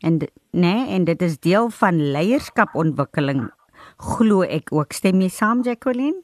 En 0.00 0.18
nee, 0.52 0.88
en 0.88 1.04
dit 1.04 1.22
is 1.22 1.38
deel 1.38 1.70
van 1.70 2.10
leierskapontwikkeling 2.12 3.50
glo 3.96 4.42
ek 4.42 4.72
ook. 4.72 4.92
Stem 4.92 5.20
jy 5.20 5.28
saam 5.28 5.62
Jacqueline? 5.62 6.22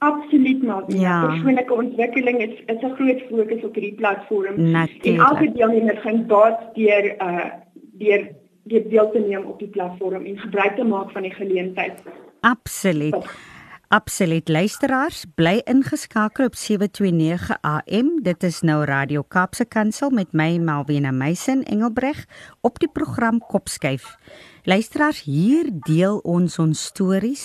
Absoluut 0.00 0.62
maar. 0.62 0.84
Ja. 0.88 1.26
Persoonlike 1.26 1.74
ontwikkeling 1.74 2.38
is 2.40 2.54
is 2.66 2.82
'n 2.82 2.94
groot 2.96 3.20
fokus 3.28 3.64
op 3.64 3.74
hierdie 3.74 3.94
platform. 3.94 4.70
Natuurlijk. 4.70 5.04
En 5.04 5.36
elke 5.36 5.52
deelnemer 5.52 5.96
gaan 5.96 6.26
baat 6.26 6.74
deur 6.74 7.04
uh 7.20 7.50
deur 7.92 8.28
weet 8.62 8.90
deel 8.90 9.10
te 9.10 9.18
neem 9.18 9.44
op 9.44 9.58
die 9.58 9.68
platform 9.68 10.24
en 10.24 10.38
gebruik 10.38 10.76
te 10.76 10.84
maak 10.84 11.10
van 11.10 11.22
die 11.22 11.34
geleentheid. 11.34 12.02
Absoluut. 12.40 13.28
Absoluut 13.90 14.48
luisteraars, 14.48 15.24
bly 15.34 15.64
ingeskakel 15.66 16.46
op 16.46 16.54
729 16.54 17.56
AM. 17.66 18.10
Dit 18.22 18.44
is 18.46 18.60
nou 18.62 18.84
Radio 18.86 19.24
Kaapse 19.26 19.64
Kansel 19.66 20.12
met 20.14 20.30
my 20.30 20.60
Malvina 20.62 21.10
Meisen 21.10 21.64
Engelbreg 21.66 22.20
op 22.62 22.78
die 22.78 22.88
program 22.88 23.40
Kopskuif. 23.42 24.06
Luisteraars, 24.62 25.24
hier 25.26 25.72
deel 25.88 26.22
ons 26.22 26.58
ons 26.62 26.84
stories, 26.84 27.42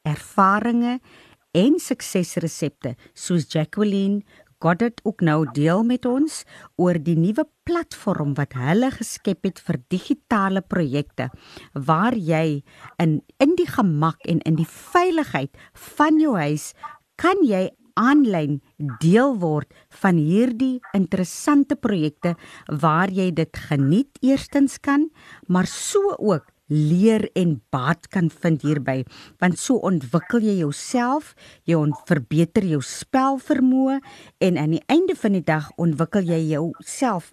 ervarings 0.00 1.04
en 1.52 1.76
suksesresepte 1.76 2.94
soos 3.12 3.44
Jacqueline 3.52 4.24
Goddard 4.58 5.00
ook 5.04 5.20
nou 5.20 5.44
deel 5.52 5.82
met 5.84 6.06
ons 6.08 6.42
oor 6.80 6.96
die 7.02 7.16
nuwe 7.18 7.44
platform 7.68 8.34
wat 8.38 8.56
hulle 8.56 8.90
geskep 8.94 9.44
het 9.44 9.60
vir 9.60 9.80
digitale 9.92 10.62
projekte 10.64 11.28
waar 11.72 12.16
jy 12.16 12.62
in 13.02 13.18
in 13.42 13.56
die 13.58 13.68
gemak 13.68 14.22
en 14.24 14.40
in 14.48 14.56
die 14.56 14.68
veiligheid 14.68 15.52
van 15.96 16.20
jou 16.20 16.36
huis 16.40 16.72
kan 17.20 17.44
jy 17.44 17.68
aanlyn 17.96 18.60
deel 19.00 19.36
word 19.40 19.72
van 20.02 20.18
hierdie 20.20 20.80
interessante 20.96 21.76
projekte 21.76 22.34
waar 22.68 23.12
jy 23.12 23.30
dit 23.32 23.62
geniet 23.68 24.20
eerstens 24.24 24.76
kan 24.80 25.08
maar 25.48 25.68
so 25.68 26.16
ook 26.18 26.52
leer 26.66 27.28
en 27.34 27.60
baat 27.70 28.08
kan 28.08 28.30
vind 28.30 28.62
hierby. 28.62 29.04
Want 29.42 29.58
so 29.58 29.78
ontwikkel 29.86 30.44
jy 30.44 30.58
jouself 30.60 31.34
jy 31.64 31.78
verbeter 32.08 32.64
jou 32.64 32.82
spelvermoë 32.82 34.00
en 34.38 34.58
aan 34.58 34.76
die 34.76 34.84
einde 34.86 35.16
van 35.16 35.36
die 35.38 35.44
dag 35.44 35.70
ontwikkel 35.76 36.26
jy 36.26 36.40
jouself 36.54 37.32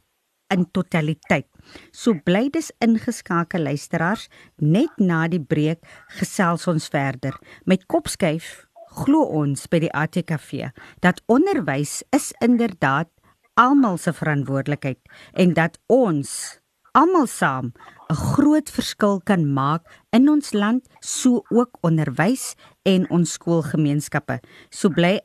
in 0.54 0.68
totaliteit. 0.72 1.48
So 1.92 2.14
bly 2.14 2.50
dis 2.54 2.72
ingeskakel 2.84 3.66
luisteraars. 3.66 4.28
Net 4.62 4.94
na 5.00 5.28
die 5.28 5.42
breek 5.42 5.82
gesels 6.20 6.68
ons 6.68 6.90
verder. 6.94 7.38
Met 7.66 7.88
kopskuif 7.88 8.68
glo 8.94 9.26
ons 9.42 9.66
by 9.72 9.80
die 9.88 9.94
ATKV 9.94 10.70
dat 11.02 11.22
onderwys 11.32 12.02
is 12.14 12.30
inderdaad 12.46 13.10
almal 13.58 13.98
se 14.02 14.14
verantwoordelikheid 14.14 15.00
en 15.34 15.54
dat 15.58 15.80
ons 15.90 16.60
almal 16.94 17.28
saam 17.28 17.74
'n 18.10 18.16
groot 18.16 18.70
verskil 18.70 19.22
kan 19.26 19.54
maak 19.54 19.82
in 20.12 20.30
ons 20.30 20.54
land, 20.54 20.88
so 21.00 21.44
ook 21.50 21.78
onderwys 21.82 22.56
en 22.84 23.10
ons 23.10 23.34
skoolgemeenskappe. 23.34 24.40
So 24.70 24.90
bly 24.90 25.20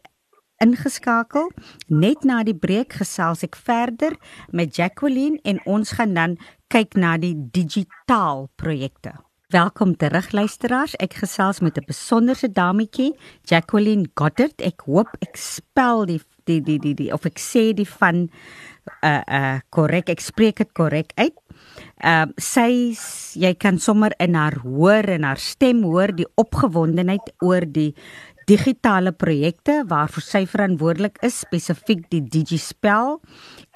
ingeskakel. 0.65 1.51
Net 1.89 2.25
na 2.25 2.43
die 2.43 2.57
breek 2.57 2.99
gesels 3.01 3.45
ek 3.47 3.57
verder 3.57 4.17
met 4.51 4.77
Jacqueline 4.77 5.39
en 5.45 5.61
ons 5.67 5.93
gaan 5.93 6.15
dan 6.15 6.37
kyk 6.73 6.97
na 6.99 7.17
die 7.17 7.35
digitaal 7.35 8.49
projekte. 8.57 9.15
Welkom 9.49 9.95
terug 9.97 10.33
luisteraars. 10.33 10.97
Ek 11.01 11.15
gesels 11.15 11.61
met 11.61 11.79
'n 11.79 11.85
besonderse 11.87 12.53
dametjie, 12.53 13.17
Jacqueline 13.45 14.09
Goddard. 14.15 14.61
Ek 14.61 14.83
hoop 14.85 15.09
ek 15.21 15.37
spel 15.37 16.05
die 16.07 16.21
die 16.45 16.61
die 16.61 16.79
die, 16.79 16.95
die 16.95 17.13
of 17.13 17.25
ek 17.25 17.39
sê 17.39 17.73
die 17.73 17.89
van 17.89 18.29
uh 19.03 19.23
uh 19.27 19.61
korrek. 19.71 20.09
Ek 20.09 20.21
spreek 20.21 20.57
dit 20.57 20.73
korrek 20.73 21.13
uit. 21.17 21.37
Ehm 21.99 22.31
uh, 22.31 22.35
sy 22.39 22.95
jy 23.39 23.53
kan 23.59 23.79
sommer 23.79 24.15
in 24.19 24.35
haar 24.35 24.59
hoor 24.63 25.07
en 25.15 25.27
haar 25.27 25.41
stem 25.43 25.83
hoor 25.87 26.13
die 26.15 26.27
opgewondenheid 26.37 27.33
oor 27.43 27.67
die 27.67 27.95
digitale 28.49 29.13
projekte 29.13 29.83
waarvoor 29.89 30.25
sy 30.25 30.45
verantwoordelik 30.49 31.19
is 31.27 31.43
spesifiek 31.45 32.07
die 32.13 32.23
digispel 32.25 33.19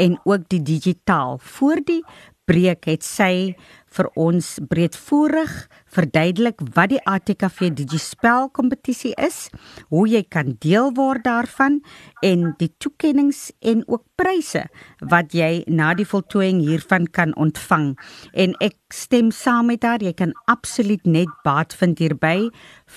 en 0.00 0.16
ook 0.24 0.48
die 0.48 0.62
digitaal. 0.64 1.38
Voor 1.38 1.82
die 1.84 2.00
breek 2.48 2.88
het 2.90 3.04
sy 3.06 3.54
vir 3.92 4.08
ons 4.18 4.46
breedvoerig 4.70 5.50
verduidelik 5.92 6.62
wat 6.76 6.92
die 6.94 7.00
ATKV 7.08 7.68
Digispel 7.76 8.48
kompetisie 8.56 9.12
is, 9.20 9.50
hoe 9.92 10.06
jy 10.08 10.22
kan 10.24 10.54
deel 10.64 10.90
word 10.96 11.26
daarvan 11.26 11.80
en 12.24 12.52
die 12.60 12.70
toekenninge 12.80 13.52
en 13.68 13.84
ook 13.86 14.04
pryse 14.16 14.64
wat 15.12 15.36
jy 15.36 15.64
na 15.68 15.92
die 15.98 16.08
voltooiing 16.08 16.62
hiervan 16.64 17.06
kan 17.12 17.34
ontvang. 17.36 17.92
En 18.32 18.56
ek 18.64 18.78
stem 18.92 19.30
saam 19.32 19.68
met 19.72 19.84
haar, 19.84 20.02
jy 20.04 20.14
kan 20.16 20.32
absoluut 20.50 21.04
net 21.06 21.32
baat 21.44 21.76
vind 21.76 22.00
hierby 22.00 22.36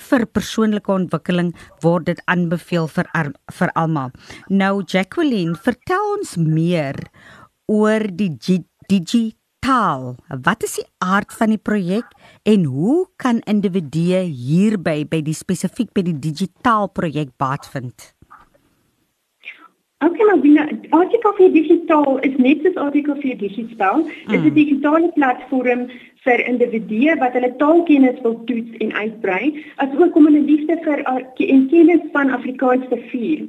vir 0.08 0.26
persoonlike 0.26 0.92
ontwikkeling 0.92 1.52
word 1.84 2.08
dit 2.08 2.22
aanbeveel 2.32 2.88
vir 2.88 3.12
vir 3.58 3.72
almal. 3.76 4.12
Nou 4.48 4.80
Jacqueline, 4.82 5.56
vertel 5.56 6.12
ons 6.16 6.36
meer 6.40 6.96
oor 7.68 8.04
die 8.14 8.30
digi 8.88 9.34
taal. 9.66 10.14
Wat 10.42 10.62
is 10.62 10.76
die 10.78 10.86
aard 10.98 11.32
van 11.34 11.54
die 11.54 11.62
projek 11.62 12.12
en 12.42 12.64
hoe 12.64 13.06
kan 13.16 13.42
individue 13.50 14.22
hierby 14.30 15.04
by 15.10 15.22
die 15.26 15.34
spesifiek 15.34 15.90
by 15.96 16.06
die 16.06 16.18
digitaal 16.28 16.92
projek 16.94 17.34
baat 17.40 17.66
vind? 17.72 18.12
Okay, 20.04 20.26
maar 20.28 20.38
binne 20.38 20.64
Article 20.90 21.50
Digitaal 21.52 22.18
is 22.20 22.36
net 22.36 22.60
soos 22.62 22.76
Article 22.76 23.16
Digitaal, 23.16 24.02
mm. 24.04 24.34
is 24.34 24.44
'n 24.44 24.54
digitale 24.54 25.08
platform 25.14 25.86
vir 26.26 26.42
individue 26.46 27.16
wat 27.22 27.32
hulle 27.32 27.56
taalkennis 27.56 28.20
wil 28.22 28.36
toets 28.44 28.76
en 28.84 28.92
uitbrei, 28.92 29.64
asook 29.76 30.16
om 30.16 30.28
'n 30.28 30.44
liefde 30.44 30.76
vir 30.84 31.00
en 31.54 31.68
kennis 31.72 32.04
van 32.12 32.30
Afrikaans 32.30 32.84
te 32.88 32.98
vier. 33.10 33.48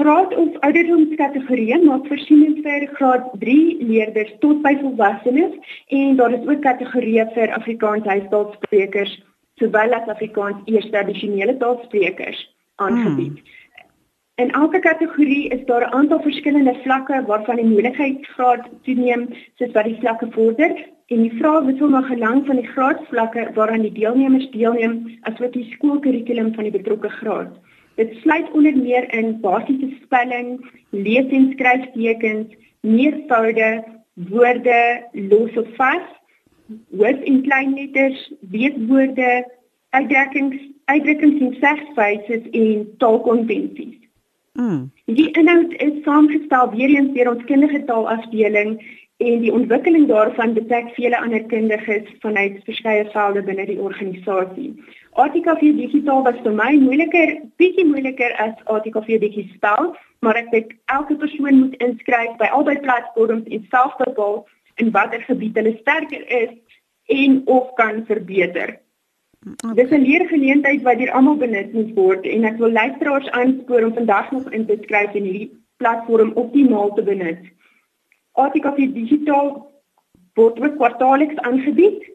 Graad 0.00 0.30
of 0.40 0.54
ouderdomskategorieë 0.64 1.76
maak 1.82 2.06
voorsiening 2.08 2.62
vir 2.64 2.86
graad 2.96 3.26
3 3.42 3.56
leerders 3.84 4.30
tot 4.40 4.62
by 4.64 4.70
volwassenes 4.80 5.74
en 5.96 6.14
daar 6.16 6.32
is 6.36 6.46
ook 6.48 6.62
kategorieë 6.64 7.26
vir 7.34 7.52
Afrikaans 7.52 8.08
huistaalsprekers 8.08 9.12
sowel 9.60 9.92
as 9.98 10.08
Afrikaans 10.14 10.62
eerste 10.72 10.96
addisionele 11.02 11.58
taalsprekers 11.60 12.40
aangebied. 12.86 13.42
Hmm. 13.42 13.58
In 14.40 14.54
elke 14.62 14.80
kategorie 14.88 15.50
is 15.52 15.66
daar 15.68 15.84
'n 15.84 15.92
aantal 15.98 16.22
verskillende 16.28 16.74
vlakke 16.84 17.22
waarvan 17.26 17.60
die 17.60 17.70
moeilikheidgraad 17.72 18.70
toeneem 18.88 19.28
soos 19.58 19.72
wat 19.76 19.84
die 19.84 20.00
vlakke 20.00 20.30
vorder 20.30 20.72
en 21.12 21.22
die 21.26 21.36
vrae 21.40 21.64
wissel 21.66 21.92
na 21.92 22.00
gelang 22.08 22.46
van 22.46 22.56
die 22.56 22.70
graadvlakke 22.72 23.50
waaraan 23.54 23.84
die 23.88 23.98
deelnemers 24.00 24.48
deelneem 24.50 25.18
asook 25.20 25.52
die 25.52 25.68
skoolkurrikulum 25.74 26.54
van 26.54 26.64
die 26.64 26.78
betrokke 26.78 27.08
graad. 27.08 27.52
Dit 28.00 28.14
sluit 28.20 28.50
onder 28.56 28.76
meer 28.76 29.14
in 29.14 29.40
basiese 29.40 29.90
spelling, 30.02 30.70
lees- 30.90 31.32
en 31.38 31.50
skryftekens, 31.52 32.54
meervoude, 32.80 33.84
woorde 34.14 35.08
los 35.12 35.56
of 35.56 35.68
vas, 35.76 36.06
hoof- 36.96 37.24
en 37.30 37.42
kleinletters, 37.42 38.32
weetwoorde, 38.40 39.52
uitdrukkings, 39.90 40.56
uitdrukkings 40.84 41.40
en 41.40 41.56
segwyse 41.60 42.42
en 42.50 42.88
taalkonvensies. 42.96 43.96
Mm. 44.52 44.90
Die 45.04 45.30
inhoud 45.30 45.72
is 45.72 46.02
saamgestel 46.04 46.70
weer 46.70 46.88
eens 46.96 47.12
deur 47.14 47.30
ons 47.34 47.44
kindergetaalafdeling 47.44 48.80
en 49.20 49.40
die 49.42 49.52
ontwikkeling 49.52 50.06
daarvan 50.08 50.54
betrek 50.56 50.94
vele 50.96 51.18
ander 51.18 51.42
kundiges 51.52 52.06
vanuit 52.22 52.60
verskeie 52.64 53.04
velde 53.12 53.42
binne 53.44 53.66
die 53.68 53.80
organisasie. 53.80 54.70
ATKV 55.20 55.74
digitaal 55.76 56.22
was 56.24 56.38
vir 56.44 56.54
my 56.56 56.70
moeiliker, 56.80 57.34
bietjie 57.60 57.84
moeiliker 57.84 58.32
as 58.40 58.54
ATKV 58.72 59.18
digitaal, 59.26 59.92
maar 60.24 60.40
ek 60.40 60.48
dink 60.54 60.72
elke 60.94 61.18
persoon 61.20 61.58
moet 61.58 61.76
inskryf 61.84 62.32
by 62.40 62.48
albei 62.56 62.78
platforms 62.86 63.52
en 63.52 63.68
self 63.74 63.98
bepaal 64.00 64.40
in 64.80 64.92
watter 64.96 65.20
gebied 65.28 65.58
hulle 65.60 65.76
sterker 65.82 66.24
is 66.40 66.56
en 67.20 67.42
of 67.44 67.74
kan 67.76 68.04
verbeter. 68.08 68.78
Okay. 69.40 69.74
Dis 69.74 69.92
'n 69.92 70.04
leergeleentheid 70.08 70.82
wat 70.82 70.98
deur 70.98 71.12
almal 71.12 71.36
benut 71.36 71.72
moet 71.72 71.94
word 71.94 72.26
en 72.26 72.44
ek 72.44 72.56
wil 72.56 72.72
luisteraars 72.72 73.30
aanspoor 73.30 73.84
om 73.84 73.94
vandag 73.94 74.32
nog 74.32 74.52
in 74.52 74.66
te 74.66 74.76
skryf 74.82 75.14
en 75.14 75.28
hierdie 75.28 75.50
platform 75.76 76.32
optimaal 76.34 76.94
te 76.94 77.02
benut. 77.02 77.40
ATKV 78.32 78.92
digitaal 78.94 79.70
word 80.34 80.60
ook 80.60 80.76
kwartaalliks 80.76 81.36
aangebied 81.36 82.10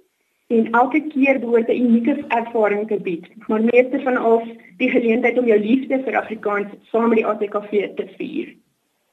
en 0.47 0.69
elke 0.71 1.01
keer 1.07 1.39
behoort 1.39 1.69
'n 1.69 1.81
unieke 1.87 2.23
ervaring 2.27 2.87
te 2.87 2.99
bied. 3.01 3.25
Maar 3.47 3.61
meeste 3.61 3.99
van 4.03 4.17
al 4.17 4.43
die 4.77 4.89
geleentheid 4.89 5.37
om 5.37 5.45
jou 5.45 5.59
liefde 5.59 6.03
vir 6.03 6.15
Afrikaans 6.15 6.67
saam 6.91 7.09
met 7.09 7.17
die 7.17 7.27
ATKV 7.27 7.95
te 7.95 8.07
vier. 8.17 8.55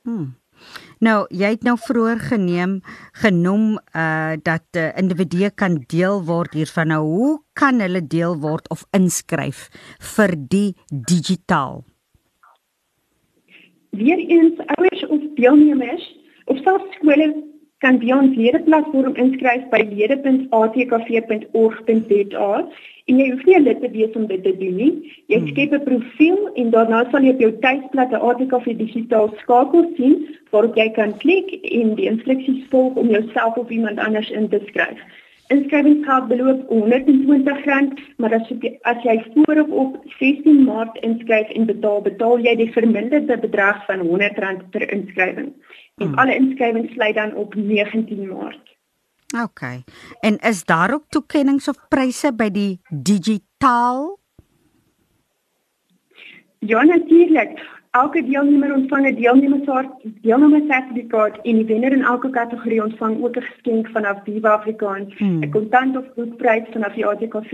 Hmm. 0.02 0.34
Nou, 0.98 1.26
jy 1.28 1.48
het 1.56 1.62
nou 1.62 1.76
vroeër 1.78 2.18
geneem 2.18 2.80
genoem 3.12 3.78
uh 3.96 4.32
dat 4.42 4.62
'n 4.72 4.78
uh, 4.78 4.96
individu 4.96 5.50
kan 5.54 5.84
deel 5.86 6.24
word 6.24 6.52
hiervan. 6.54 6.86
Nou, 6.86 7.02
hoe 7.04 7.42
kan 7.52 7.80
hulle 7.80 8.06
deel 8.06 8.38
word 8.38 8.68
of 8.68 8.84
inskryf 8.90 9.68
vir 9.98 10.34
die 10.48 10.74
digitaal? 10.88 11.84
Weereens 13.90 14.58
ouers 14.66 15.06
of 15.06 15.20
deelnemers 15.34 16.21
Of 16.46 16.56
selfs 16.64 16.94
skole 16.98 17.32
kan 17.82 17.98
by 17.98 18.12
ons 18.14 18.36
ledeplatform 18.38 19.16
inskryf 19.18 19.66
by 19.72 19.80
lede.atkv.org.za 19.90 22.50
en 23.10 23.14
jy 23.18 23.26
hoef 23.32 23.42
nie 23.48 23.60
lid 23.62 23.78
te 23.82 23.88
wees 23.94 24.12
om 24.18 24.24
dit 24.30 24.42
te 24.46 24.52
doen 24.60 24.76
nie. 24.78 24.92
Jy 25.32 25.38
hmm. 25.38 25.48
skep 25.50 25.70
'n 25.78 25.86
profiel 25.88 26.40
en 26.54 26.66
daarna 26.74 26.98
sal 27.10 27.22
jy 27.26 27.32
op 27.34 27.42
jou 27.44 27.52
tuisblad 27.64 28.10
'n 28.12 28.24
ATKV 28.30 28.66
digitaal 28.84 29.28
skakel 29.42 29.82
sien 29.96 30.14
waar 30.52 30.66
jy 30.76 30.88
kan 30.98 31.10
klik 31.24 31.48
en 31.80 31.86
die 31.98 32.08
instruksies 32.12 32.62
volg 32.70 32.92
om 33.02 33.08
jouself 33.10 33.52
of 33.56 33.68
iemand 33.70 33.98
anders 33.98 34.30
in 34.30 34.46
te 34.48 34.60
skryf. 34.70 35.00
Inskrywingsgeld 35.52 36.28
beloop 36.28 36.60
R120, 36.72 38.00
maar 38.16 38.34
as 38.38 38.48
jy 38.48 38.72
as 38.88 39.02
jy 39.04 39.16
voor 39.34 39.60
of 39.62 39.72
op 39.84 39.96
16 40.18 40.64
Maart 40.64 40.96
inskryf 41.04 41.50
en 41.56 41.66
betaal, 41.68 42.00
betaal 42.06 42.40
jy 42.46 42.54
die 42.62 42.70
verminderde 42.72 43.38
bedrag 43.42 43.84
van 43.88 44.04
R100 44.06 44.68
per 44.74 44.86
inskrywing. 44.88 45.52
En 46.00 46.06
hmm. 46.06 46.18
alle 46.18 46.36
inskrywings 46.40 46.92
sluit 46.96 47.14
dan 47.20 47.34
op 47.34 47.54
19 47.54 48.28
Maart. 48.28 48.72
OK. 49.42 49.60
En 50.20 50.38
is 50.38 50.64
daar 50.64 50.94
ook 50.94 51.04
toekenninge 51.08 51.68
of 51.68 51.88
pryse 51.88 52.32
by 52.36 52.50
die 52.50 52.80
digitaal? 52.90 54.18
Ja, 56.58 56.82
natuurlik. 56.82 57.60
Elke 57.92 58.24
deelnemer 58.24 58.72
ontvang 58.74 59.06
'n 59.06 59.14
deelnemersertifikaat 59.20 61.34
en 61.42 61.56
die 61.60 61.70
wenner 61.70 61.92
in 61.92 62.04
elke 62.12 62.30
kategorie 62.30 62.82
ontvang 62.82 63.24
ook 63.24 63.36
'n 63.36 63.48
geskenk 63.48 63.88
vanaf 63.96 64.18
Viva 64.24 64.50
Afrikaans, 64.52 65.08
'n 65.08 65.14
hmm. 65.24 65.50
kontant 65.50 65.96
of 65.96 66.04
goedprys 66.14 66.66
vanaf 66.72 66.94
die 66.94 67.06
ATKV, 67.06 67.52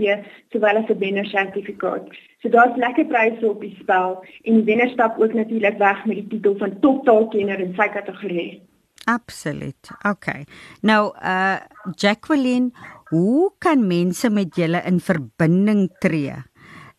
sowel 0.51 0.77
as 0.77 0.89
'n 0.89 0.99
wennersertifikaat. 0.99 2.03
So 2.41 2.49
daar's 2.49 2.75
lekker 2.75 3.05
pryse 3.05 3.49
op 3.49 3.61
die 3.61 3.75
spel 3.79 4.23
en 4.43 4.53
die 4.53 4.63
wenner 4.63 4.89
stap 4.89 5.19
ook 5.19 5.33
natuurlik 5.33 5.77
weg 5.77 6.05
met 6.05 6.15
die 6.15 6.27
titel 6.27 6.57
van 6.57 6.79
toptaalkenner 6.79 7.59
in 7.59 7.73
sy 7.75 7.87
kategorie. 7.87 8.61
Absoluut. 9.05 9.89
Okay. 10.07 10.45
Nou 10.81 11.15
uh 11.23 11.55
Jacqueline, 11.95 12.71
hoe 13.09 13.51
kan 13.57 13.87
mense 13.87 14.29
met 14.29 14.55
julle 14.55 14.81
in 14.85 14.99
verbinding 14.99 15.89
tree? 15.99 16.33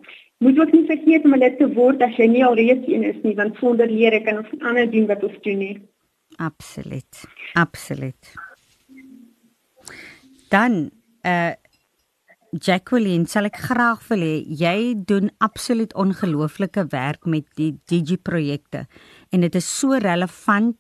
Moet 0.45 0.59
ook 0.59 0.75
nie 0.75 0.85
vergeet 0.91 1.25
om 1.25 1.39
lid 1.39 1.55
te 1.61 1.71
word 1.73 2.03
as 2.05 2.19
jy 2.19 2.27
nie 2.29 2.43
al 2.45 2.59
reeds 2.59 2.91
een 2.91 3.07
is 3.07 3.23
nie, 3.23 3.37
want 3.39 3.57
sonder 3.63 3.89
leer 3.89 4.19
kan 4.27 4.43
ons 4.43 4.67
ander 4.67 4.91
doen 4.91 5.07
wat 5.09 5.23
ons 5.25 5.39
doen 5.47 5.63
nie. 5.63 5.77
Absoluut. 6.43 7.25
Absoluut. 7.53 8.35
Dan 10.51 10.89
uh 11.23 11.55
Jacqueline, 12.53 13.25
sal 13.33 13.49
ek 13.49 13.57
graag 13.65 14.03
wil 14.11 14.21
hê 14.21 14.33
jy 14.45 14.93
doen 15.09 15.31
absoluut 15.41 15.95
ongelooflike 15.97 16.85
werk 16.93 17.25
met 17.25 17.47
die 17.57 17.71
Digi 17.89 18.19
projekte 18.21 18.85
en 19.33 19.41
dit 19.47 19.55
is 19.57 19.65
so 19.65 19.97
relevant 19.97 20.77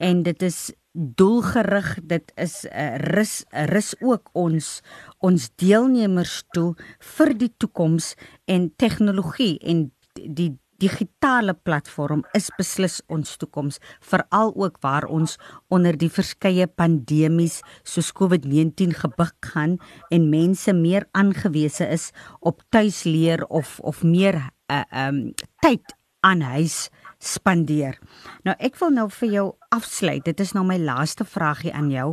en 0.00 0.22
dit 0.24 0.46
is 0.48 0.70
doelgerig 0.96 1.98
dit 2.08 2.32
is 2.36 2.64
'n 2.64 2.72
uh, 2.72 2.86
eh, 2.86 2.96
rus 3.12 3.44
rus 3.68 3.94
ook 4.00 4.30
ons 4.32 4.80
ons 5.20 5.50
deelnemers 5.60 6.42
toe 6.56 6.74
vir 7.16 7.34
die 7.36 7.52
toekoms 7.58 8.14
en 8.46 8.72
tegnologie 8.76 9.58
en 9.60 9.92
die 10.14 10.56
digitale 10.80 11.54
platform 11.54 12.24
is 12.36 12.48
beslis 12.58 13.00
ons 13.12 13.36
toekoms 13.40 13.78
veral 14.12 14.52
ook 14.56 14.80
waar 14.84 15.06
ons 15.08 15.36
onder 15.68 15.96
die 16.00 16.10
verskeie 16.12 16.66
pandemies 16.66 17.60
soos 17.84 18.12
COVID-19 18.16 18.96
gebuk 19.02 19.52
gaan 19.52 19.78
en 20.10 20.30
mense 20.32 20.72
meer 20.76 21.06
aangewese 21.12 21.88
is 21.88 22.10
op 22.40 22.64
tuisleer 22.70 23.44
of 23.48 23.78
of 23.80 24.02
meer 24.02 24.40
uh, 24.70 24.84
um 25.06 25.30
tyd 25.60 25.96
aan 26.20 26.42
huis 26.44 26.88
spandeer. 27.20 27.98
Nou 28.44 28.54
ek 28.58 28.78
wil 28.80 28.92
nou 28.96 29.06
vir 29.12 29.32
jou 29.34 29.46
afsluit. 29.72 30.24
Dit 30.24 30.40
is 30.40 30.54
nou 30.56 30.64
my 30.66 30.78
laaste 30.80 31.24
vragie 31.28 31.72
aan 31.76 31.90
jou. 31.92 32.12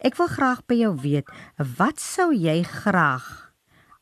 Ek 0.00 0.16
wil 0.20 0.30
graag 0.32 0.62
by 0.68 0.80
jou 0.80 0.94
weet, 1.04 1.32
wat 1.78 2.00
sou 2.00 2.32
jy 2.32 2.62
graag 2.64 3.45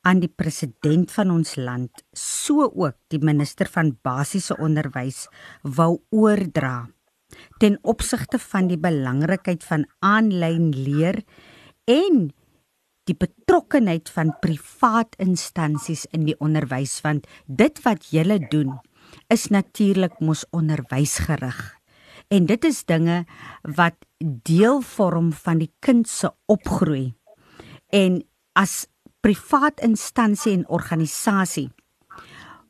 aan 0.05 0.21
die 0.21 0.31
president 0.31 1.13
van 1.15 1.33
ons 1.33 1.57
land, 1.57 2.05
so 2.13 2.69
ook 2.69 2.97
die 3.13 3.21
minister 3.25 3.69
van 3.73 3.95
basiese 4.05 4.57
onderwys 4.61 5.25
wou 5.63 5.97
oordra 6.13 6.85
ten 7.59 7.79
opsigte 7.83 8.39
van 8.39 8.69
die 8.71 8.79
belangrikheid 8.79 9.65
van 9.67 9.87
aanlyn 10.05 10.71
leer 10.77 11.23
en 11.91 12.29
die 13.09 13.17
betrokkenheid 13.19 14.09
van 14.13 14.33
privaat 14.41 15.17
instansies 15.21 16.07
in 16.17 16.25
die 16.29 16.37
onderwys 16.41 17.01
want 17.05 17.27
dit 17.47 17.81
wat 17.85 18.11
julle 18.15 18.39
doen 18.53 18.79
is 19.33 19.51
natuurlik 19.53 20.17
mos 20.25 20.45
onderwysgerig. 20.57 21.59
En 22.33 22.47
dit 22.49 22.65
is 22.65 22.85
dinge 22.89 23.25
wat 23.77 23.99
deel 24.19 24.81
vorm 24.81 25.33
van 25.45 25.61
die 25.61 25.71
kind 25.85 26.09
se 26.09 26.31
opgroei. 26.51 27.13
En 27.93 28.23
as 28.57 28.87
privaat 29.25 29.81
instansie 29.81 30.53
en 30.53 30.67
organisasie 30.69 31.71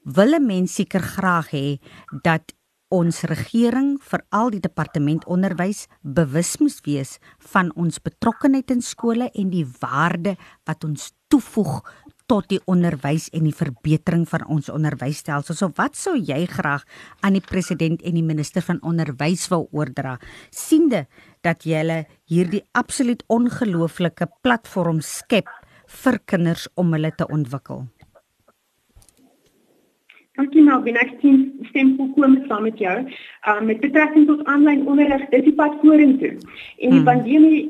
wil 0.04 0.34
'n 0.38 0.46
mens 0.46 0.74
seker 0.74 1.02
graag 1.02 1.50
hê 1.50 1.80
dat 2.22 2.54
ons 2.88 3.22
regering 3.22 3.98
veral 3.98 4.50
die 4.50 4.60
departement 4.60 5.26
onderwys 5.26 5.88
bewus 6.02 6.56
moet 6.62 6.78
wees 6.86 7.18
van 7.38 7.72
ons 7.74 7.98
betrokkeheid 7.98 8.70
in 8.70 8.82
skole 8.82 9.30
en 9.34 9.50
die 9.50 9.66
waarde 9.80 10.36
wat 10.64 10.84
ons 10.84 11.12
toevoeg 11.28 11.82
tot 12.26 12.46
die 12.48 12.60
onderwys 12.70 13.28
en 13.32 13.44
die 13.44 13.56
verbetering 13.56 14.28
van 14.28 14.46
ons 14.46 14.68
onderwysstelsel. 14.68 15.54
So 15.54 15.72
wat 15.76 15.96
sou 15.96 16.16
jy 16.16 16.46
graag 16.46 16.84
aan 17.20 17.32
die 17.32 17.44
president 17.44 18.02
en 18.02 18.14
die 18.14 18.22
minister 18.22 18.62
van 18.62 18.80
onderwys 18.82 19.48
wil 19.48 19.68
oordra? 19.72 20.18
siende 20.50 21.06
dat 21.42 21.64
jy 21.64 22.06
hierdie 22.24 22.62
absoluut 22.72 23.24
ongelooflike 23.26 24.28
platform 24.42 25.00
skep 25.00 25.48
vir 26.02 26.18
kinders 26.24 26.66
om 26.74 26.92
hulle 26.96 27.12
te 27.16 27.26
ontwikkel? 27.26 27.84
Dankie 30.34 30.64
nou, 30.66 30.80
ben 30.82 30.96
ek 30.98 31.12
stem 31.18 31.42
stem 31.68 31.94
volkom 31.98 32.40
saam 32.48 32.64
met 32.66 32.80
jou. 32.82 32.94
Um 33.50 33.68
met 33.70 33.80
betrekking 33.84 34.26
tot 34.26 34.42
aanlyn 34.50 34.86
onderrig, 34.90 35.28
dis 35.30 35.46
die 35.46 35.54
pad 35.54 35.76
vorentoe. 35.82 36.32
En 36.34 36.90
die 36.90 37.00
hmm. 37.00 37.06
pandemie 37.06 37.60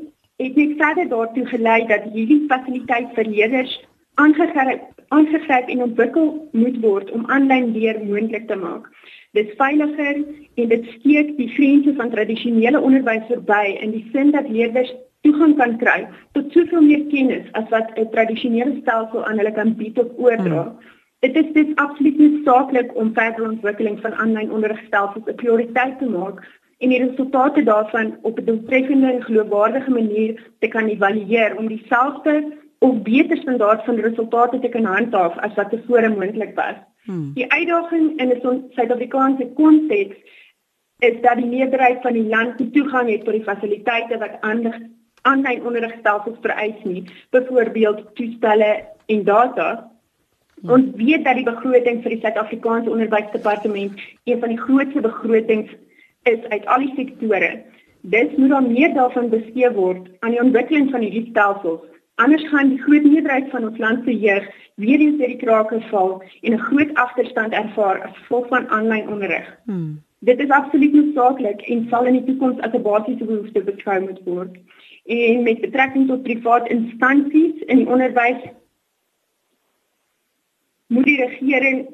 het 0.41 0.55
net 0.55 0.73
verder 0.81 1.09
daartoe 1.11 1.45
gelei 1.51 1.79
dat 1.91 2.09
hierdie 2.15 2.41
fasiliteit 2.49 3.13
vir 3.15 3.29
leerders 3.29 3.75
aangegryp 4.21 4.91
aangegryp 5.13 5.69
en 5.69 5.83
ontwikkel 5.85 6.31
moet 6.51 6.77
word 6.81 7.11
om 7.11 7.27
aanlyn 7.31 7.71
leer 7.77 8.01
moontlik 8.03 8.47
te 8.47 8.57
maak. 8.57 8.89
Dit 9.37 9.51
is 9.51 9.57
veiliger 9.59 10.23
en 10.55 10.69
dit 10.73 10.85
steek 10.97 11.35
die 11.37 11.49
grense 11.53 11.93
van 11.99 12.09
tradisionele 12.09 12.81
onderwys 12.81 13.27
verby 13.29 13.75
in 13.85 13.93
die 13.93 14.05
sin 14.13 14.31
dat 14.33 14.49
leerders 14.49 14.93
toegang 15.25 15.55
kan 15.61 15.77
kry 15.83 15.99
tot 16.37 16.51
soveel 16.55 16.83
meer 16.89 17.05
kennis 17.13 17.47
as 17.61 17.69
wat 17.75 17.93
'n 17.97 18.11
tradisionele 18.15 18.75
stelsel 18.81 19.25
aan 19.25 19.37
hulle 19.41 19.53
kan 19.59 19.73
bied 19.81 19.99
of 20.03 20.11
oordra. 20.17 20.63
Hmm. 20.63 20.77
Dit 21.25 21.35
is 21.41 21.53
dit 21.53 21.75
absoluut 21.75 22.17
noodsaaklik 22.17 22.95
om 22.95 23.13
verdere 23.13 23.49
ontwikkeling 23.49 23.97
van 24.01 24.13
aanlyn 24.13 24.51
onderrigstelsels 24.51 25.27
'n 25.27 25.41
prioriteit 25.41 25.97
te 25.99 26.09
maak 26.17 26.43
en 26.79 26.89
die 26.89 27.03
resultate 27.03 27.63
daarvan 27.63 28.17
op 28.21 28.39
'n 28.39 28.45
doeltreffende 28.45 29.11
en 29.11 29.23
geloofwaardige 29.23 29.91
manier 29.91 30.51
te 30.59 30.67
kan 30.67 30.87
evalueer 30.87 31.57
om 31.57 31.67
dieselfde 31.67 32.35
of 32.79 33.01
beter 33.01 33.37
standaard 33.37 33.85
van 33.85 33.95
resultate 33.95 34.59
te 34.59 34.69
kan 34.69 34.85
handhaaf 34.85 35.37
as 35.37 35.53
wat 35.53 35.69
tevore 35.69 36.09
moontlik 36.09 36.55
was. 36.55 36.77
Hmm. 37.05 37.31
Die 37.33 37.51
uitdaging 37.51 38.19
in 38.19 38.29
'n 38.29 38.63
Suid-Afrikaanse 38.69 39.47
konteks 39.53 40.15
is 40.99 41.21
dat 41.21 41.35
die 41.35 41.45
meerderheid 41.45 42.01
van 42.01 42.13
die 42.13 42.27
land 42.27 42.59
nie 42.59 42.69
toegang 42.71 43.09
het 43.09 43.23
tot 43.23 43.33
die 43.33 43.43
fasiliteite 43.43 44.17
wat 44.17 44.37
aandag 44.41 44.75
aanlyn 45.29 45.65
onderrigstelsels 45.65 46.37
vereis 46.41 46.83
nie, 46.83 47.03
byvoorbeeld 47.35 48.03
toestelle 48.17 48.71
en 49.05 49.23
data. 49.23 49.69
Ons 50.63 50.93
weet 50.97 51.25
dat 51.25 51.37
die 51.37 51.47
begroting 51.47 52.01
vir 52.03 52.15
die 52.15 52.21
Suid-Afrikaanse 52.23 52.93
Onderwysdepartement 52.93 53.99
een 54.23 54.39
van 54.39 54.53
die 54.53 54.61
grootste 54.61 55.01
begrotings 55.01 55.73
is 56.29 56.45
uit 56.49 56.65
al 56.65 56.85
die 56.85 56.93
sektore. 56.95 57.51
Dit 58.01 58.37
moet 58.37 58.49
dan 58.49 58.71
meer 58.71 58.93
daarvan 58.93 59.29
bestee 59.29 59.69
word 59.73 60.07
aan 60.19 60.33
die 60.33 60.41
ontwikkeling 60.41 60.91
van 60.93 61.05
hierdie 61.05 61.27
stelsels. 61.29 61.83
Anders 62.21 62.47
gaan 62.49 62.69
die 62.71 62.81
groot 62.81 63.03
meerderheid 63.03 63.49
van 63.51 63.67
ons 63.67 63.77
land 63.77 64.05
se 64.05 64.13
jeug 64.17 64.45
weer 64.75 64.99
eens 64.99 65.17
deur 65.19 65.33
die 65.33 65.41
krake 65.41 65.81
val 65.89 66.21
en 66.41 66.53
'n 66.53 66.65
groot 66.69 66.93
agterstand 66.93 67.53
ervaar 67.53 68.01
as 68.01 68.17
gevolg 68.17 68.47
van 68.47 68.67
aanlyn 68.67 69.09
onderrig. 69.09 69.47
Hmm. 69.65 70.01
Dit 70.19 70.39
is 70.39 70.49
absoluut 70.49 70.93
noodsaaklik 70.93 71.61
en 71.61 71.87
sal 71.89 72.05
in 72.05 72.13
die 72.13 72.23
toekoms 72.23 72.61
as 72.61 72.73
'n 72.73 72.81
basiese 72.81 73.25
behoefte 73.25 73.61
beskou 73.61 73.99
moet 74.01 74.21
word. 74.23 74.57
En 75.05 75.43
met 75.43 75.61
betrekking 75.61 76.07
tot 76.07 76.23
privaat 76.23 76.69
instansies 76.69 77.61
in 77.65 77.83
die 77.83 77.89
onderwys 77.89 78.41
moet 80.87 81.05
die 81.05 81.19
regering 81.21 81.85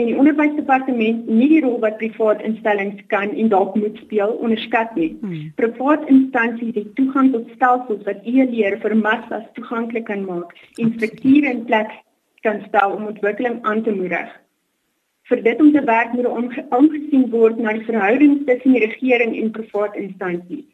en 0.00 0.08
die 0.08 0.16
onderwysdepartement 0.16 1.28
nie 1.28 1.48
die 1.52 1.60
rol 1.64 1.78
wat 1.82 1.98
privaat 2.00 2.42
instellings 2.46 3.00
kan 3.12 3.32
en 3.32 3.48
dalk 3.52 3.74
moet 3.76 3.96
speel 4.04 4.32
onderskat 4.44 4.94
nie. 4.96 5.10
Hmm. 5.20 5.48
Privaat 5.60 6.06
instansies 6.12 6.76
het 6.76 6.94
toegang 6.98 7.32
tot 7.34 7.48
stelsels 7.56 8.04
wat 8.08 8.28
e-leer 8.28 8.78
vir 8.84 8.96
massas 8.96 9.48
toeganklik 9.58 10.08
kan 10.08 10.24
maak 10.28 10.54
en 10.78 10.94
strukture 10.96 11.52
in 11.52 11.64
plek 11.68 11.96
kan 12.46 12.62
stel 12.68 12.96
om 12.96 13.08
ontwikkeling 13.12 13.60
aan 13.68 13.82
te 13.84 13.92
moedig. 13.92 14.28
Vir 15.28 15.42
dit 15.44 15.60
om 15.60 15.72
te 15.72 15.84
werk 15.84 16.12
moet 16.16 16.28
omgesien 16.28 17.26
word 17.30 17.60
na 17.60 17.76
die 17.76 17.84
verhoudings 17.88 18.46
tussen 18.48 18.76
die 18.76 18.84
regering 18.86 19.36
en 19.42 19.52
privaat 19.56 19.96
instansies. 20.00 20.68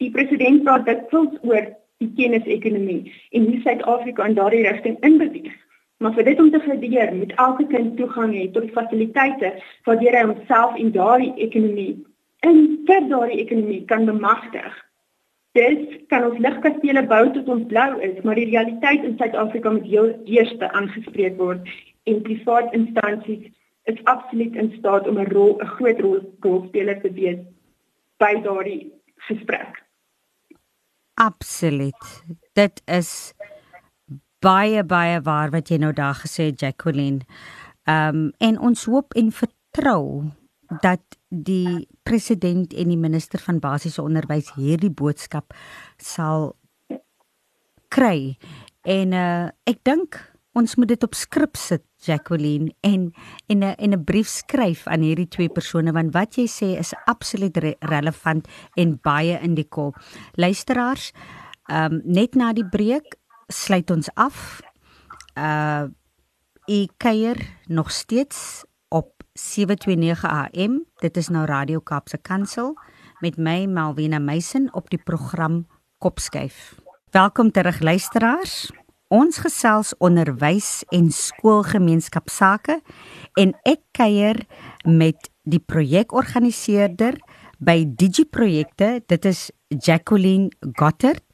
Die 0.00 0.10
president 0.10 0.62
praat 0.64 0.86
dikwels 0.88 1.34
oor 1.44 1.66
die 2.00 2.08
kennisekonomie 2.16 3.12
en 3.36 3.48
hoe 3.50 3.58
Suid-Afrika 3.64 4.28
in 4.30 4.36
daardie 4.38 4.62
rigting 4.64 4.96
inbeweeg. 5.04 5.56
Maar 6.00 6.14
vir 6.16 6.24
dit 6.30 6.38
om 6.40 6.48
te 6.50 6.60
gebeur, 6.64 7.10
moet 7.14 7.34
elke 7.44 7.66
kind 7.68 7.96
toegang 7.98 8.30
hê 8.32 8.46
tot 8.54 8.70
fasiliteite 8.76 9.50
waardeur 9.88 10.16
hy 10.16 10.22
homself 10.30 10.78
in 10.80 10.94
daardie 10.94 11.34
ekonomie 11.46 11.98
en 12.48 12.62
vir 12.88 13.10
daardie 13.10 13.42
ekonomie 13.42 13.82
kan 13.90 14.08
bemagtig. 14.08 14.78
Dit 15.58 15.98
kan 16.08 16.24
ons 16.30 16.40
ligkastele 16.40 17.02
bou 17.10 17.20
tot 17.34 17.52
ons 17.52 17.68
blou 17.68 17.90
is, 18.06 18.16
maar 18.24 18.40
die 18.40 18.48
realiteit 18.54 19.04
in 19.04 19.18
Suid-Afrika 19.20 19.74
moet 19.76 19.92
heel 19.92 20.14
eerste 20.24 20.72
aangespreek 20.80 21.36
word 21.42 21.68
en 22.08 22.24
privaat 22.24 22.72
instansies 22.80 23.50
is 23.90 24.00
absoluut 24.08 24.56
in 24.56 24.72
staat 24.78 25.08
om 25.08 25.20
'n 25.20 25.28
rol, 25.36 25.60
'n 25.60 25.72
groot 25.76 26.00
rol 26.00 26.18
rolspeler 26.40 27.00
te 27.04 27.12
wees 27.12 27.44
by 28.16 28.32
daardie 28.48 28.92
gesprek. 29.28 29.89
Absoluut. 31.20 32.22
Dit 32.56 32.82
is 32.88 33.32
baie 34.40 34.84
baie 34.84 35.20
waar 35.20 35.50
wat 35.52 35.68
jy 35.68 35.76
nou 35.82 35.92
daar 35.92 36.16
gesê 36.16 36.48
het 36.48 36.60
Jacqueline. 36.60 37.26
Ehm 37.84 38.16
um, 38.16 38.32
en 38.38 38.58
ons 38.58 38.84
hoop 38.88 39.12
en 39.14 39.32
vertrou 39.32 40.30
dat 40.80 41.02
die 41.28 41.88
president 42.02 42.72
en 42.72 42.88
die 42.88 42.98
minister 42.98 43.42
van 43.42 43.58
basiese 43.60 44.02
onderwys 44.02 44.52
hierdie 44.54 44.90
boodskap 44.90 45.52
sal 45.96 46.54
kry. 47.88 48.38
En 48.82 49.12
uh 49.12 49.48
ek 49.68 49.84
dink 49.84 50.16
ons 50.58 50.74
moet 50.76 50.88
dit 50.90 51.02
op 51.06 51.14
skrip 51.14 51.56
sit 51.56 51.84
Jacqueline 52.02 52.72
en 52.80 53.12
en 53.46 53.58
'n 53.58 53.74
en 53.78 53.92
'n 53.92 54.04
brief 54.04 54.28
skryf 54.28 54.86
aan 54.86 55.00
hierdie 55.00 55.28
twee 55.28 55.48
persone 55.48 55.92
want 55.92 56.12
wat 56.12 56.34
jy 56.34 56.46
sê 56.46 56.78
is 56.78 56.94
absoluut 57.04 57.56
re 57.56 57.76
relevant 57.80 58.48
en 58.74 58.98
baie 59.02 59.38
in 59.42 59.54
die 59.54 59.68
kop. 59.68 59.96
Luisteraars, 60.34 61.12
ehm 61.68 61.92
um, 61.92 62.00
net 62.04 62.34
na 62.34 62.52
die 62.52 62.68
breek 62.68 63.16
sluit 63.48 63.90
ons 63.90 64.08
af. 64.14 64.60
Uh 65.36 65.88
u 66.70 66.86
kuier 66.96 67.36
nog 67.66 67.90
steeds 67.90 68.64
op 68.88 69.22
729 69.32 70.24
AM. 70.24 70.84
Dit 71.00 71.16
is 71.16 71.28
nou 71.28 71.44
Radio 71.44 71.80
Kaapse 71.80 72.18
Kansel 72.18 72.78
met 73.20 73.36
my 73.36 73.66
Malvina 73.66 74.18
Meisen 74.18 74.74
op 74.74 74.90
die 74.90 75.02
program 75.02 75.66
Kopskuif. 75.98 76.74
Welkom 77.10 77.50
terug 77.50 77.80
luisteraars. 77.80 78.70
Ons 79.10 79.40
gesels 79.42 79.88
onderwys 79.98 80.84
en 80.94 81.08
skoolgemeenskapsake 81.10 82.76
en 83.42 83.52
ek 83.66 83.80
kuier 83.98 84.38
met 84.86 85.26
die 85.42 85.58
projekorganiseerder 85.58 87.16
by 87.58 87.82
DigiProjekte. 87.98 89.00
Dit 89.10 89.26
is 89.26 89.48
Jacqueline 89.66 90.54
Gottert 90.78 91.24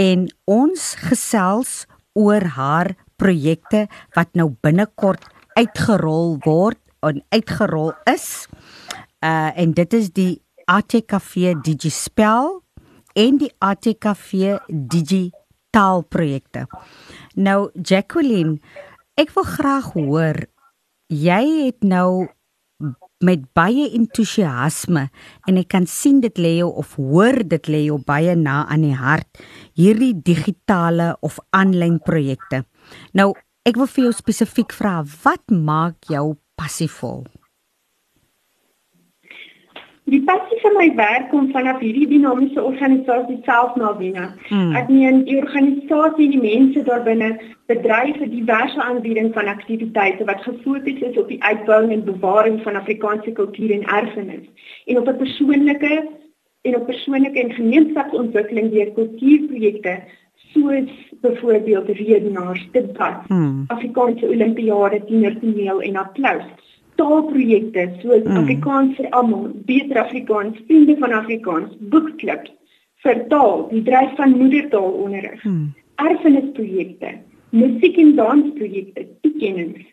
en 0.00 0.24
ons 0.48 0.86
gesels 1.04 1.82
oor 2.16 2.48
haar 2.56 2.94
projekte 3.20 3.84
wat 4.16 4.32
nou 4.32 4.54
binnekort 4.64 5.26
uitgerol 5.58 6.38
word 6.46 6.80
en 7.04 7.20
uitgerol 7.28 7.92
is. 8.08 8.48
Uh 9.20 9.52
en 9.52 9.76
dit 9.76 9.98
is 10.00 10.08
die 10.16 10.32
ATKV 10.64 11.58
Digispel 11.60 12.62
en 13.12 13.36
die 13.44 13.52
ATKV 13.60 14.56
Digital 14.72 15.36
projekte. 16.10 16.66
Nou 17.36 17.68
Jacqueline, 17.74 18.58
ek 19.18 19.34
wil 19.36 19.46
graag 19.48 19.92
hoor 19.96 20.44
jy 21.08 21.42
het 21.66 21.82
nou 21.82 22.28
met 23.24 23.42
baie 23.56 23.88
entoesiasme 23.96 25.08
en 25.50 25.56
ek 25.58 25.70
kan 25.74 25.88
sien 25.90 26.20
dit 26.22 26.36
lê 26.38 26.58
jou 26.60 26.68
of 26.78 26.94
hoor 27.00 27.40
dit 27.42 27.70
lê 27.72 27.80
jou 27.88 27.98
baie 27.98 28.36
na 28.38 28.60
aan 28.70 28.84
die 28.86 28.94
hart 28.94 29.40
hierdie 29.78 30.14
digitale 30.14 31.16
of 31.26 31.40
aanlyn 31.50 31.98
projekte. 32.04 32.62
Nou, 33.18 33.32
ek 33.66 33.80
wil 33.80 33.90
vir 33.90 34.08
jou 34.08 34.14
spesifiek 34.14 34.72
vra, 34.74 35.02
wat 35.24 35.50
maak 35.50 36.06
jou 36.12 36.36
passievol? 36.58 37.26
Die 40.08 40.22
passie 40.58 40.70
van 40.70 40.76
my 40.76 40.94
werk 40.96 41.30
kom 41.30 41.50
vanaf 41.52 41.80
hierdie 41.80 42.06
dinamiese 42.08 42.62
organisasie 42.62 43.38
self 43.44 43.76
na 43.76 43.92
binne. 43.92 44.34
Hmm. 44.48 44.74
Ek 44.76 44.88
meen 44.88 45.24
die 45.24 45.38
organisasie, 45.38 46.28
die 46.30 46.40
mense 46.40 46.82
daar 46.84 47.02
binne 47.02 47.38
bedryf 47.66 48.16
'n 48.20 48.30
diverse 48.30 48.80
aanbieding 48.82 49.32
van 49.34 49.46
aktiwiteite 49.46 50.24
wat 50.24 50.42
gefokus 50.42 51.00
is 51.00 51.18
op 51.18 51.28
die 51.28 51.42
uitbou 51.42 51.90
en 51.90 52.04
bewaring 52.04 52.62
van 52.62 52.76
Afrikaanse 52.76 53.32
kultuur 53.32 53.70
en 53.70 53.84
erfenis 53.84 54.46
en 54.86 54.98
op 54.98 55.08
'n 55.08 55.16
persoonlike 55.16 56.08
en 56.62 56.76
op 56.76 56.86
persoonlike 56.86 57.40
en 57.40 57.52
gemeenskapsontwikkeling 57.52 58.72
deur 58.72 58.92
kultuurprojekte 58.92 60.02
soos 60.52 60.90
byvoorbeeld 61.20 61.88
redenaars, 61.88 62.68
debat, 62.72 63.26
hmm. 63.26 63.64
Afrikaanse 63.66 64.28
Olimpiade, 64.28 65.04
tienertoneel 65.04 65.80
en 65.80 65.96
applous 65.96 66.67
taalprojekte 67.00 67.84
soos 68.02 68.24
mm. 68.24 68.38
Afrikaans 68.42 68.96
vir 68.98 69.10
almal, 69.16 69.50
beter 69.68 70.02
Afrikaans, 70.02 70.58
vriende 70.66 70.96
van 71.02 71.14
Afrikaans, 71.20 71.74
boekklubs 71.92 72.54
vir 73.04 73.20
taal, 73.30 73.68
die 73.70 73.84
dryf 73.86 74.16
van 74.18 74.34
moedertaalonderrig. 74.40 75.44
Mm. 75.44 75.68
Erfenisprojekte, 76.02 77.12
musiek 77.54 78.00
en 78.02 78.16
dansprojekte, 78.18 79.06
toekennings, 79.22 79.86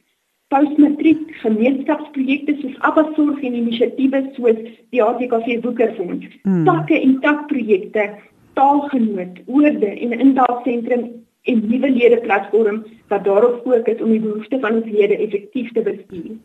postmatriek 0.53 1.33
gemeenskapsprojekte 1.41 2.55
soos 2.61 2.79
Abbasorg 2.89 3.41
en 3.45 3.59
inisiatiewe 3.61 4.21
soos 4.37 4.63
die 4.93 5.03
ATKV 5.03 5.59
Boekerfonds, 5.65 6.25
mm. 6.43 6.63
takke 6.69 6.97
en 6.99 7.19
takprojekte, 7.25 8.09
taalgenoot, 8.57 9.41
oorde 9.45 9.93
en 9.93 10.19
indaalsentrum 10.19 11.07
en 11.45 11.63
nuwe 11.69 11.89
lede 11.93 12.17
platform 12.25 12.83
wat 13.11 13.25
daarop 13.25 13.61
fokus 13.63 14.01
om 14.01 14.13
die 14.13 14.21
behoeftes 14.23 14.61
van 14.61 14.79
ons 14.81 14.89
lede 14.89 15.17
effektief 15.21 15.71
te 15.77 15.83
bestuur. 15.85 16.37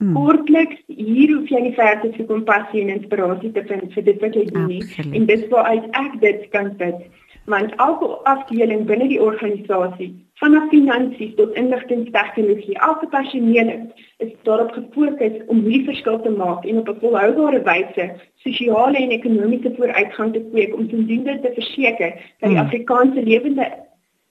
Hmm. 0.00 0.14
Kortliks 0.16 0.78
hier 0.88 1.28
hoef 1.34 1.50
jy 1.52 1.58
nie 1.60 1.74
ver 1.76 1.98
te 2.00 2.08
soek 2.14 2.30
om 2.32 2.44
passie 2.48 2.80
en 2.80 2.92
inspirasie 2.94 3.50
te 3.52 3.60
vind 3.68 3.90
vir 3.92 4.04
dit 4.06 4.22
wat 4.24 4.36
jy 4.38 4.44
doen 4.48 4.70
nie. 4.70 4.84
En 5.12 5.26
dis 5.28 5.42
waaruit 5.50 5.88
ek 6.00 6.14
dit 6.22 6.46
kan 6.54 6.70
put. 6.78 7.02
Want 7.52 7.74
elke 7.84 8.08
afdeling 8.30 8.86
binne 8.88 9.10
die 9.10 9.20
organisasie, 9.20 10.08
vanaf 10.40 10.70
finansies 10.72 11.34
tot 11.36 11.52
inligtingstegnologie, 11.60 12.78
elke 12.86 13.10
personeel 13.12 13.74
is 14.24 14.32
daarop 14.48 14.72
gefokus 14.76 15.36
om 15.52 15.60
hierdie 15.66 15.90
verskil 15.90 16.16
te 16.24 16.32
maak 16.32 16.64
en 16.64 16.80
op 16.80 16.88
'n 16.88 17.00
volhoubare 17.04 17.60
wyse 17.68 18.08
sosiale 18.46 18.98
en 19.04 19.12
ekonomiese 19.18 19.74
vooruitgang 19.76 20.32
te 20.32 20.44
kweek 20.48 20.74
om 20.80 20.88
sodoende 20.88 21.40
te 21.44 21.52
verseker 21.60 22.16
dat 22.40 22.48
die 22.48 22.56
hmm. 22.56 22.66
Afrikaanse 22.66 23.22
lewende 23.22 23.68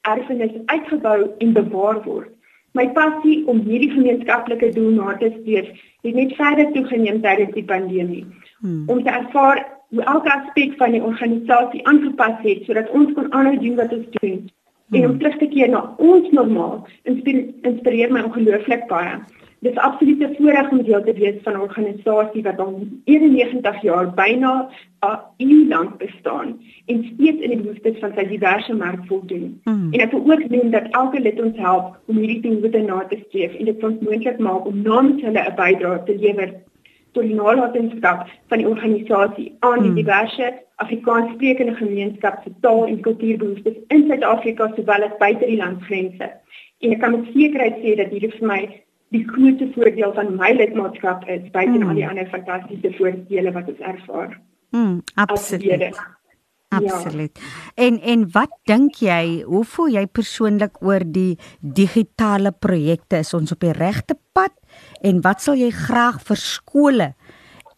erfenis 0.01 0.57
uitgebou 0.65 1.29
en 1.37 1.53
bewaar 1.53 2.03
word. 2.03 2.33
My 2.77 2.85
passie 2.93 3.41
om 3.49 3.63
hierdie 3.65 3.89
gemeenskaplike 3.91 4.69
doel 4.75 4.91
na 4.97 5.15
te 5.17 5.31
streef, 5.39 5.69
het 6.05 6.15
net 6.15 6.35
verder 6.37 6.71
toegeneem 6.75 7.21
tydens 7.23 7.55
die 7.55 7.65
pandemie. 7.65 8.25
Hmm. 8.61 8.83
Om 8.87 9.03
te 9.03 9.09
ervaar 9.09 9.63
hoe 9.89 10.03
elke 10.03 10.33
aspek 10.33 10.75
van 10.77 10.93
die 10.93 11.03
organisasie 11.03 11.81
aangepas 11.89 12.37
het 12.43 12.65
sodat 12.67 12.91
ons 12.93 13.13
kon 13.17 13.33
aanhou 13.33 13.57
doen 13.57 13.75
wat 13.79 13.93
ons 13.97 14.05
doen. 14.19 14.37
Hmm. 14.45 14.99
En 14.99 15.09
om 15.09 15.17
terug 15.17 15.37
te 15.41 15.49
keer 15.49 15.69
na 15.69 15.81
ons 15.97 16.29
normaal, 16.35 16.87
inspireer 17.09 18.13
my 18.13 18.25
ongelooflik 18.29 18.85
baie. 18.91 19.17
Dit 19.59 19.71
is 19.71 19.77
absoluut 19.77 20.19
'n 20.19 20.35
voorreg 20.37 20.69
om 20.71 20.83
deel 20.83 21.03
te 21.03 21.13
wees 21.13 21.35
van 21.43 21.53
'n 21.53 21.65
organisasie 21.67 22.43
wat 22.43 22.59
al 22.59 22.87
91 23.03 23.81
jaar 23.81 24.13
byna 24.13 24.69
'n 25.01 25.19
eeu 25.37 25.67
lank 25.67 25.97
bestaan 25.97 26.59
en 26.85 27.03
steeds 27.13 27.41
in 27.41 27.49
die 27.49 27.61
behoeftes 27.61 27.99
van 27.99 28.11
sy 28.15 28.27
diverse 28.27 28.73
mark 28.73 29.05
voldoen. 29.05 29.61
Mm. 29.63 29.93
En 29.93 29.99
ek 29.99 30.11
wil 30.11 30.31
ook 30.31 30.49
noem 30.49 30.69
dat 30.69 30.87
elke 30.89 31.19
lid 31.19 31.41
ons 31.41 31.57
help 31.57 31.99
om 32.05 32.17
hierdie 32.17 32.41
doelwitte 32.41 32.81
na 32.81 33.05
te 33.07 33.19
streef 33.27 33.53
en 33.53 33.65
dit 33.65 33.83
ons 33.83 33.99
moontlik 33.99 34.39
maak 34.39 34.65
om 34.65 34.81
namens 34.81 35.21
hulle 35.21 35.43
'n 35.49 35.55
bydrae 35.55 36.03
te 36.03 36.15
lewer 36.17 36.53
tot 37.11 37.23
die 37.23 37.35
nalatenskap 37.35 38.27
van 38.47 38.57
die 38.57 38.67
organisasie 38.67 39.55
aan 39.59 39.79
die 39.79 39.91
hmm. 39.91 39.95
diverse 39.95 40.53
Afrikaanssprekende 40.75 41.75
gemeenskap 41.75 42.41
se 42.43 42.51
taal 42.61 42.85
en 42.87 43.01
kultuurbehoeftes 43.01 43.73
in 43.87 44.05
Suid-Afrika 44.07 44.71
sowel 44.75 45.03
as 45.03 45.17
buite 45.17 45.45
die 45.45 45.57
landsgrense. 45.57 46.29
En 46.79 46.91
ek 46.91 46.99
kan 46.99 47.11
met 47.11 47.33
sekerheid 47.33 47.81
sê 47.83 47.95
dat 47.99 48.13
hierdie 48.13 48.31
vir 48.37 48.47
my 48.47 48.61
die 49.13 49.23
grootste 49.25 49.69
voordeel 49.73 50.13
van 50.13 50.35
my 50.37 50.51
lidmaatskap 50.53 51.25
is 51.27 51.49
buite 51.51 51.75
hmm. 51.77 51.89
al 51.89 51.97
die 51.97 52.07
ander 52.07 52.29
fantastiese 52.29 52.93
voordele 52.97 53.53
wat 53.55 53.69
ons 53.73 53.83
ervaar. 53.93 54.39
Mm, 54.69 54.99
absoluut. 55.15 55.99
Absoluut. 56.69 57.39
Ja. 57.41 57.85
En 57.85 57.97
en 58.01 58.27
wat 58.35 58.51
dink 58.69 58.99
jy, 59.01 59.41
hoe 59.49 59.63
voel 59.65 59.95
jy 59.95 60.03
persoonlik 60.05 60.77
oor 60.85 61.01
die 61.01 61.39
digitale 61.59 62.51
projekte? 62.53 63.23
Is 63.23 63.33
ons 63.33 63.55
op 63.55 63.65
die 63.65 63.73
regte 63.73 64.13
pad? 64.37 64.53
En 65.01 65.23
wat 65.25 65.41
sal 65.41 65.57
jy 65.57 65.71
graag 65.73 66.21
vir 66.27 66.37
skole 66.37 67.07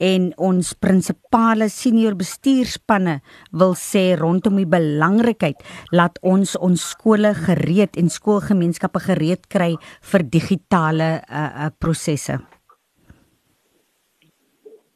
en 0.02 0.32
ons 0.42 0.74
prinsipale 0.82 1.70
senior 1.70 2.18
bestuurspanne 2.20 3.20
wil 3.62 3.76
sê 3.78 4.12
rondom 4.20 4.58
die 4.60 4.70
belangrikheid 4.70 5.62
laat 5.96 6.18
ons 6.26 6.56
ons 6.58 6.88
skole 6.94 7.34
gereed 7.38 8.00
en 8.02 8.10
skoolgemeenskappe 8.10 9.04
gereed 9.06 9.46
kry 9.54 9.76
vir 10.14 10.26
digitale 10.38 11.12
uh, 11.22 11.68
uh 11.68 11.70
prosesse. 11.82 12.40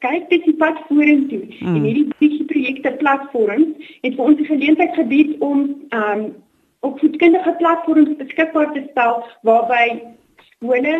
Kyk 0.04 0.26
dit 0.30 0.42
die 0.44 0.56
pad 0.60 0.78
vorentoe 0.88 1.44
mm. 1.46 1.76
en 1.76 1.84
hierdie 1.86 2.08
digitale 2.18 2.50
projekte 2.50 2.92
platforms 3.00 3.92
het 4.04 4.16
vir 4.18 4.24
ons 4.26 4.40
die 4.40 4.48
geleentheid 4.50 4.98
gebied 4.98 5.38
om 5.44 5.70
um 6.00 6.26
opvoedkundige 6.86 7.54
platforms 7.58 8.18
beskikbaar 8.18 8.68
te 8.74 8.82
stel 8.90 9.22
waarby 9.48 9.86
skole 10.50 10.98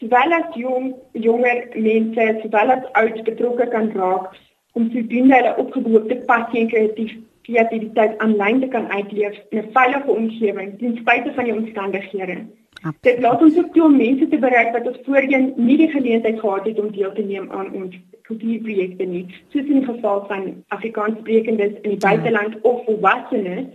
sowel 0.00 0.32
as 0.38 0.54
jong 0.56 0.94
jonger 1.12 1.56
mense 1.88 2.28
sowel 2.42 2.72
as 2.76 2.86
oud 3.02 3.24
betrokke 3.24 3.66
kan 3.74 3.90
raak 4.02 4.38
om 4.78 4.88
sodoende 4.94 5.34
hulle 5.34 5.56
opgeboude 5.64 6.16
passie 6.30 6.62
en 6.62 6.72
kreatief 6.72 7.18
kreatiwiteit 7.48 8.18
aanlyn 8.24 8.60
te 8.62 8.68
kan 8.74 8.88
uitleef 8.96 9.36
in 9.50 9.58
'n 9.58 9.70
veilige 9.76 10.10
omgewing 10.22 10.78
ten 10.78 10.96
spyte 10.96 11.32
van 11.36 11.44
die 11.44 11.54
omstandighede. 11.54 12.36
Dit 13.00 13.20
laat 13.20 13.42
ons 13.42 13.58
ook 13.58 13.72
toe 13.74 13.84
om 13.84 13.96
mense 13.96 14.28
te 14.28 14.38
bereik 14.38 14.72
wat 14.72 14.86
ons 14.86 15.00
voorheen 15.04 15.52
nie 15.56 15.76
die 15.76 15.90
geleentheid 15.90 16.40
gehad 16.40 16.66
het 16.66 16.78
om 16.80 16.92
deel 16.92 17.12
te 17.12 17.22
neem 17.22 17.50
aan 17.50 17.72
ons 17.72 17.96
kultuurprojekte 18.22 19.04
nie, 19.04 19.26
soos 19.52 19.66
in 19.66 19.80
die 19.80 19.84
geval 19.84 20.24
van 20.26 20.64
Afrikaanssprekendes 20.68 21.72
in 21.82 21.90
die 21.90 22.02
buiteland 22.06 22.60
of 22.60 22.84
volwassenes 22.84 23.66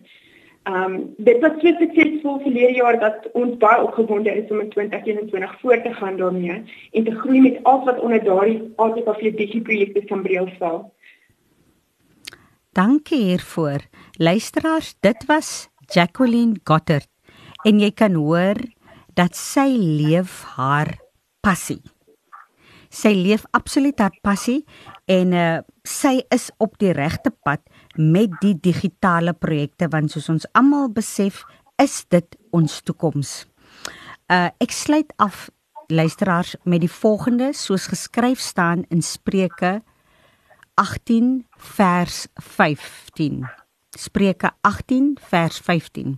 Ehm 0.66 0.94
um, 0.94 1.14
dit 1.18 1.42
was 1.42 1.60
so 1.62 1.72
suksesvol 1.80 2.40
verlede 2.42 2.74
jaar 2.80 2.96
dat 3.00 3.28
ons 3.38 3.58
baie 3.62 3.84
opgewonde 3.84 4.32
is 4.34 4.50
om 4.50 4.64
in 4.64 4.70
2021 4.70 5.60
voort 5.62 5.84
te 5.84 5.94
gaan 5.94 6.18
daarmee 6.18 6.64
en 6.92 7.04
te 7.06 7.14
groei 7.20 7.42
met 7.42 7.60
al 7.70 7.84
wat 7.86 8.00
onder 8.00 8.24
daardie 8.24 8.74
ATKV 8.76 9.36
digi 9.38 9.62
projekte 9.62 10.02
kan 10.10 10.24
breëlval. 10.26 10.80
Dankie 12.74 13.22
hiervoor. 13.24 13.86
Luisteraars, 14.18 14.96
dit 15.00 15.26
was 15.30 15.70
Jacqueline 15.94 16.58
Gottert 16.64 17.12
en 17.64 17.80
jy 17.80 17.92
kan 17.94 18.18
hoor 18.18 18.58
dat 19.14 19.38
sy 19.38 19.70
leef 19.78 20.42
haar 20.58 20.96
passie. 21.46 21.84
Sy 22.90 23.14
leef 23.14 23.46
absoluut 23.54 24.02
haar 24.02 24.18
passie 24.26 24.64
en 25.06 25.34
uh, 25.34 25.62
sy 25.86 26.24
is 26.34 26.50
op 26.58 26.80
die 26.82 26.94
regte 26.98 27.30
pad 27.46 27.62
met 27.96 28.34
die 28.42 28.56
digitale 28.60 29.34
projekte 29.34 29.88
want 29.92 30.12
soos 30.12 30.30
ons 30.30 30.48
almal 30.54 30.90
besef 30.94 31.44
is 31.82 32.04
dit 32.10 32.38
ons 32.56 32.82
toekoms. 32.88 33.46
Uh 34.32 34.50
ek 34.60 34.72
sluit 34.72 35.12
af 35.22 35.50
luisteraars 35.88 36.56
met 36.64 36.82
die 36.82 36.92
volgende 36.92 37.52
soos 37.54 37.88
geskryf 37.88 38.40
staan 38.40 38.86
in 38.90 39.02
Spreuke 39.02 39.82
18 40.76 41.46
vers 41.58 42.28
15. 42.36 43.46
Spreuke 43.98 44.52
18 44.62 45.18
vers 45.22 45.60
15. 45.60 46.18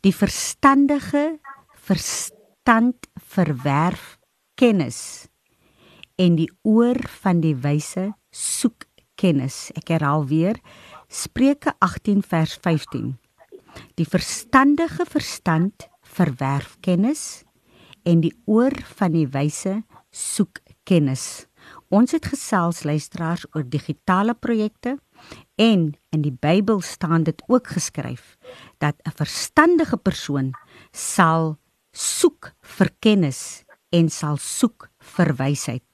Die 0.00 0.14
verstandige 0.14 1.38
verstand 1.74 3.06
verwerf 3.14 4.18
kennis 4.54 5.28
en 6.20 6.36
die 6.36 6.50
oor 6.62 6.98
van 7.22 7.40
die 7.40 7.54
wyse 7.56 8.10
soek 8.34 8.89
kennis. 9.20 9.68
Ek 9.76 9.92
herhaal 9.92 10.24
weer 10.30 10.56
Spreuke 11.10 11.74
18 11.84 12.22
vers 12.24 12.56
15. 12.64 13.18
Die 14.00 14.08
verstandige 14.08 15.04
verstand 15.06 15.88
verwerf 16.00 16.76
kennis 16.80 17.44
en 18.08 18.22
die 18.24 18.32
oor 18.48 18.74
van 18.96 19.14
die 19.14 19.28
wyse 19.30 19.80
soek 20.10 20.62
kennis. 20.88 21.46
Ons 21.92 22.14
het 22.16 22.26
gesels 22.32 22.84
luisteraars 22.88 23.44
oor 23.52 23.66
digitale 23.66 24.34
projekte 24.34 24.96
en 25.60 25.90
in 26.14 26.22
die 26.24 26.32
Bybel 26.32 26.80
staan 26.80 27.26
dit 27.28 27.42
ook 27.46 27.74
geskryf 27.76 28.38
dat 28.78 28.96
'n 29.04 29.12
verstandige 29.14 29.96
persoon 29.96 30.52
sal 30.92 31.58
soek 31.92 32.54
vir 32.62 32.90
kennis 33.00 33.64
en 33.90 34.08
sal 34.08 34.36
soek 34.36 34.88
vir 34.98 35.34
wysheid. 35.36 35.89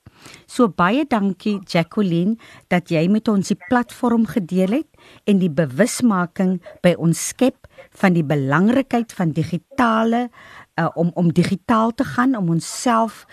So 0.46 0.68
baie 0.68 1.04
dankie 1.08 1.58
Jacqueline 1.68 2.36
dat 2.72 2.90
jy 2.90 3.06
met 3.12 3.28
ons 3.28 3.52
die 3.52 3.58
platform 3.68 4.26
gedeel 4.30 4.80
het 4.80 5.10
en 5.26 5.40
die 5.42 5.52
bewusmaking 5.52 6.58
by 6.82 6.94
ons 6.98 7.28
skep 7.32 7.68
van 8.00 8.16
die 8.16 8.24
belangrikheid 8.26 9.12
van 9.16 9.34
digitale 9.36 10.26
uh, 10.28 10.88
om 10.94 11.12
om 11.14 11.32
digitaal 11.32 11.94
te 11.94 12.04
gaan 12.04 12.36
om 12.36 12.50
onsself 12.56 13.24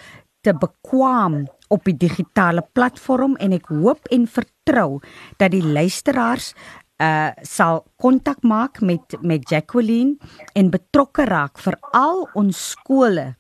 te 0.44 0.54
bekwam 0.54 1.46
op 1.72 1.86
die 1.88 1.96
digitale 1.98 2.66
platform. 2.76 3.38
En 3.40 3.56
ek 3.56 3.72
hoop 3.72 4.10
en 4.12 4.28
vertrou 4.28 5.00
dat 5.40 5.54
die 5.56 5.64
luisteraars 5.64 6.54
uh 7.02 7.32
sal 7.42 7.82
kontak 7.98 8.44
maak 8.46 8.80
met 8.82 9.18
met 9.22 9.50
Jacqueline 9.50 10.16
en 10.54 10.70
betrokke 10.70 11.26
raak 11.26 11.58
vir 11.58 11.76
al 11.92 12.28
ons 12.38 12.60
skole 12.76 13.34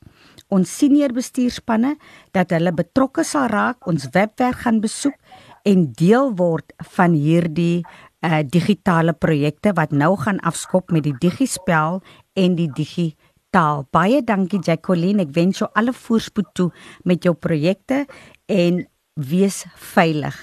ons 0.54 0.70
senior 0.70 1.14
bestuurspanne 1.16 1.96
dat 2.36 2.54
hulle 2.54 2.74
betrokke 2.76 3.26
sal 3.26 3.50
raak, 3.52 3.88
ons 3.90 4.08
webwerf 4.14 4.64
gaan 4.64 4.80
besoek 4.84 5.18
en 5.66 5.88
deel 5.98 6.34
word 6.38 6.74
van 6.96 7.16
hierdie 7.18 7.84
uh, 7.84 8.42
digitale 8.46 9.14
projekte 9.14 9.74
wat 9.78 9.92
nou 9.92 10.14
gaan 10.20 10.42
afskop 10.46 10.92
met 10.92 11.08
die 11.08 11.16
digispel 11.20 12.02
en 12.40 12.58
die 12.60 12.70
digitaal. 12.76 13.86
Baie 13.96 14.22
dankie 14.26 14.62
Jacqueline, 14.64 15.26
ek 15.26 15.36
wens 15.36 15.62
jou 15.64 15.70
alle 15.80 15.94
voorspoed 15.96 16.52
toe 16.58 16.70
met 17.08 17.24
jou 17.24 17.36
projekte 17.36 18.06
en 18.52 18.84
wees 19.14 19.64
veilig. 19.94 20.36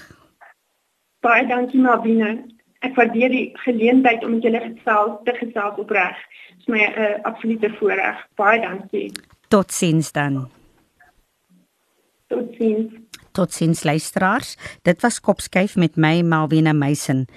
Baie 1.21 1.45
dankie 1.47 1.81
Mabine. 1.81 2.39
Ek 2.81 2.95
waardeer 2.97 3.29
die 3.29 3.51
geleentheid 3.61 4.23
om 4.25 4.33
met 4.33 4.45
julle 4.47 4.61
gesels 4.63 5.19
te 5.27 5.35
gesels 5.37 5.77
opreg. 5.77 6.17
Dit 6.49 6.65
is 6.65 6.71
my 6.73 6.81
'n 6.81 6.97
uh, 6.97 7.17
absolute 7.29 7.69
voorreg. 7.77 8.17
Baie 8.41 8.61
dankie. 8.61 9.11
Totsiens 9.51 10.15
dan. 10.15 10.47
Totsiens. 12.27 12.93
Totsiens 13.31 13.83
luisteraars. 13.83 14.57
Dit 14.81 15.01
was 15.03 15.19
Kopskyf 15.19 15.75
met 15.75 15.95
my 15.99 16.21
Malwena 16.23 16.71
Meisen. 16.71 17.27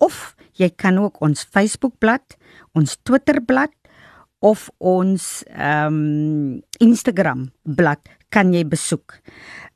of 0.02 0.34
jy 0.58 0.74
kan 0.74 0.98
ook 0.98 1.22
ons 1.22 1.46
Facebookblad, 1.46 2.34
ons 2.74 2.98
Twitterblad 3.06 3.70
of 4.42 4.74
ons 4.82 5.46
ehm 5.54 5.86
um, 5.86 6.58
Instagram 6.82 7.54
blad 7.62 8.02
kan 8.34 8.50
jy 8.52 8.66
besoek 8.66 9.22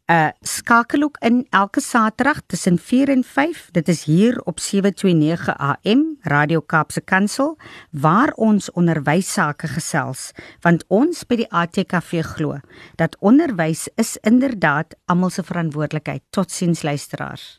uh 0.09 0.29
skakel 0.41 1.03
ook 1.03 1.17
in 1.21 1.47
elke 1.51 1.81
Saterdag 1.81 2.41
tussen 2.47 2.79
4 2.79 3.09
en 3.09 3.25
5. 3.25 3.69
Dit 3.71 3.89
is 3.89 4.05
hier 4.05 4.41
op 4.41 4.61
729 4.61 5.57
AM 5.57 6.17
Radio 6.23 6.61
Kaapse 6.61 7.01
Kansel 7.01 7.59
waar 7.91 8.33
ons 8.33 8.71
onderwys 8.71 9.33
sake 9.33 9.69
gesels 9.69 10.31
want 10.61 10.85
ons 10.89 11.27
by 11.27 11.43
die 11.43 11.51
ATKV 11.53 12.25
glo 12.25 12.61
dat 12.97 13.17
onderwys 13.21 13.89
is 13.97 14.17
inderdaad 14.23 14.97
almal 15.05 15.31
se 15.31 15.43
verantwoordelikheid. 15.43 16.23
Totsiens 16.31 16.83
luisteraars. 16.83 17.59